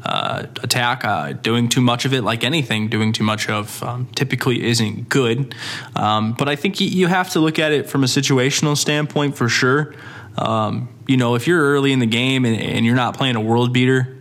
[0.04, 1.04] uh, attack.
[1.04, 5.10] Uh, doing too much of it, like anything, doing too much of um, typically isn't
[5.10, 5.56] good.
[5.96, 9.50] Um, but I think you have to look at it from a situational standpoint for
[9.50, 9.94] sure.
[10.38, 13.42] Um, you know, if you're early in the game and, and, you're not playing a
[13.42, 14.16] world beater,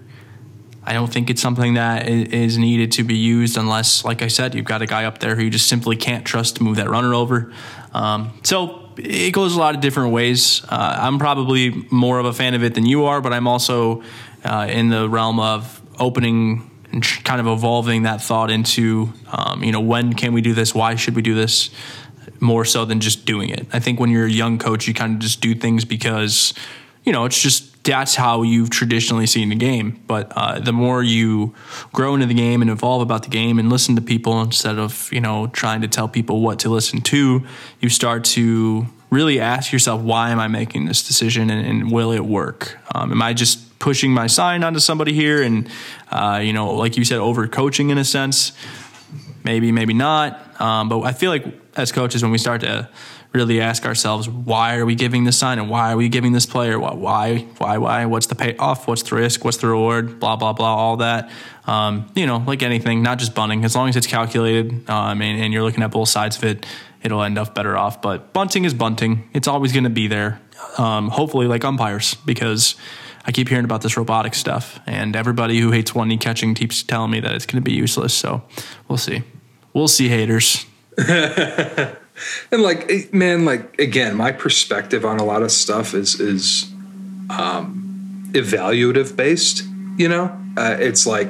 [0.83, 4.55] I don't think it's something that is needed to be used unless, like I said,
[4.55, 6.89] you've got a guy up there who you just simply can't trust to move that
[6.89, 7.53] runner over.
[7.93, 10.65] Um, so it goes a lot of different ways.
[10.69, 14.03] Uh, I'm probably more of a fan of it than you are, but I'm also
[14.45, 19.73] uh, in the realm of opening and kind of evolving that thought into, um, you
[19.73, 20.75] know, when can we do this?
[20.75, 21.71] Why should we do this?
[22.41, 23.67] More so than just doing it.
[23.73, 26.55] I think when you're a young coach, you kind of just do things because,
[27.05, 30.03] you know, it's just that's how you've traditionally seen the game.
[30.07, 31.55] But uh, the more you
[31.93, 35.11] grow into the game and evolve about the game and listen to people instead of,
[35.13, 37.47] you know, trying to tell people what to listen to,
[37.81, 42.13] you start to really ask yourself, why am I making this decision and, and will
[42.13, 42.79] it work?
[42.95, 45.69] Um, am I just pushing my sign onto somebody here and,
[46.11, 48.53] uh, you know, like you said, overcoaching in a sense.
[49.45, 50.61] Maybe, maybe not.
[50.61, 51.45] Um, but I feel like
[51.77, 52.89] as coaches, when we start to
[53.33, 56.47] really ask ourselves, why are we giving this sign and why are we giving this
[56.47, 56.79] player?
[56.79, 58.07] Why, why, why?
[58.07, 58.89] What's the payoff?
[58.89, 59.45] What's the risk?
[59.45, 60.19] What's the reward?
[60.19, 61.31] Blah, blah, blah, all that.
[61.67, 63.65] Um, you know, like anything, not just bunting.
[63.65, 66.67] As long as it's calculated um, and, and you're looking at both sides of it,
[67.03, 68.03] it'll end up better off.
[68.03, 69.29] But bunting is bunting.
[69.35, 70.41] It's always going to be there.
[70.79, 72.75] Um, hopefully, like umpires, because
[73.29, 76.83] I keep hearing about this robotic stuff, and everybody who hates one knee catching keeps
[76.83, 78.15] telling me that it's going to be useless.
[78.15, 78.43] So
[78.89, 79.23] we'll see.
[79.75, 80.65] We'll see, haters.
[80.97, 81.93] and
[82.53, 86.73] like, eh, man, like again, my perspective on a lot of stuff is is
[87.29, 89.63] um, evaluative based.
[89.99, 91.29] You know, uh, it's like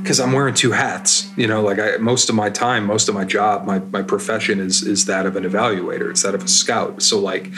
[0.00, 1.28] because I'm wearing two hats.
[1.36, 4.60] You know, like I, most of my time, most of my job, my my profession
[4.60, 6.10] is is that of an evaluator.
[6.10, 7.02] It's that of a scout.
[7.02, 7.50] So like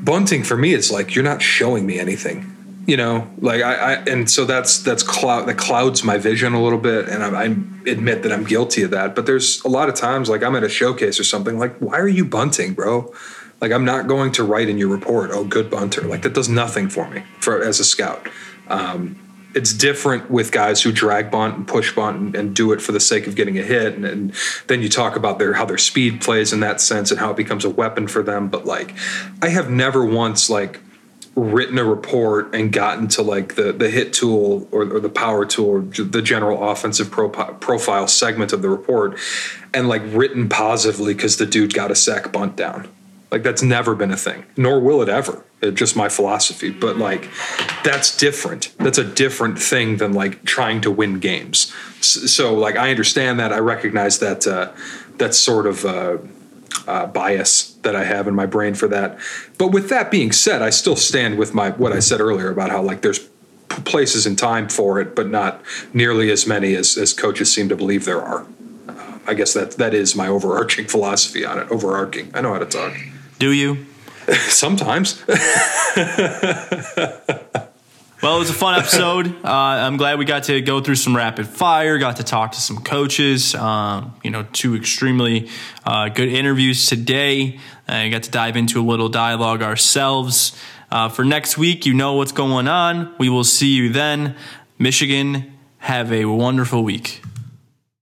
[0.00, 2.58] bunting for me, it's like you're not showing me anything
[2.90, 6.62] you know like I, I, and so that's that's cloud that clouds my vision a
[6.62, 7.44] little bit and I, I,
[7.90, 10.64] admit that i'm guilty of that but there's a lot of times like i'm at
[10.64, 13.14] a showcase or something like why are you bunting bro
[13.60, 16.48] Like I'm not going to write in your report, "Oh, good bunter." Like that does
[16.48, 18.26] nothing for me for as a scout.
[18.68, 19.18] Um,
[19.54, 22.92] it's different with guys who drag bunt and push bunt and, and do it for
[22.92, 24.32] the sake of getting a hit, and, and,
[24.68, 27.36] then you talk about their how their speed plays in that sense and how it
[27.36, 28.48] becomes a weapon for them.
[28.48, 28.94] But like,
[29.42, 30.80] I have never once like
[31.36, 35.46] written a report and gotten to like the the hit tool or, or the power
[35.46, 39.18] tool or the general offensive pro, profile segment of the report
[39.72, 42.88] and like written positively because the dude got a sack bunt down.
[43.30, 45.44] Like that's never been a thing nor will it ever.
[45.62, 47.28] It's just my philosophy but like
[47.84, 48.72] that's different.
[48.78, 51.72] That's a different thing than like trying to win games.
[52.00, 53.52] So like i understand that.
[53.52, 54.72] I recognize that uh,
[55.16, 56.18] that's sort of uh,
[56.86, 59.18] uh, bias that I have in my brain for that.
[59.58, 62.70] But with that being said, I still stand with my what I said earlier about
[62.70, 63.28] how like there's
[63.68, 65.62] places and time for it, but not
[65.94, 68.46] nearly as many as, as coaches seem to believe there are.
[68.88, 71.70] Uh, I guess that that is my overarching philosophy on it.
[71.70, 72.30] Overarching.
[72.34, 72.94] I know how to talk.
[73.38, 73.86] Do you?
[74.48, 75.22] Sometimes.
[78.22, 79.28] Well, it was a fun episode.
[79.42, 82.60] Uh, I'm glad we got to go through some rapid fire, got to talk to
[82.60, 83.54] some coaches.
[83.54, 85.48] Um, you know, two extremely
[85.86, 87.58] uh, good interviews today.
[87.88, 90.54] I got to dive into a little dialogue ourselves.
[90.90, 93.14] Uh, for next week, you know what's going on.
[93.18, 94.36] We will see you then.
[94.78, 97.22] Michigan, have a wonderful week.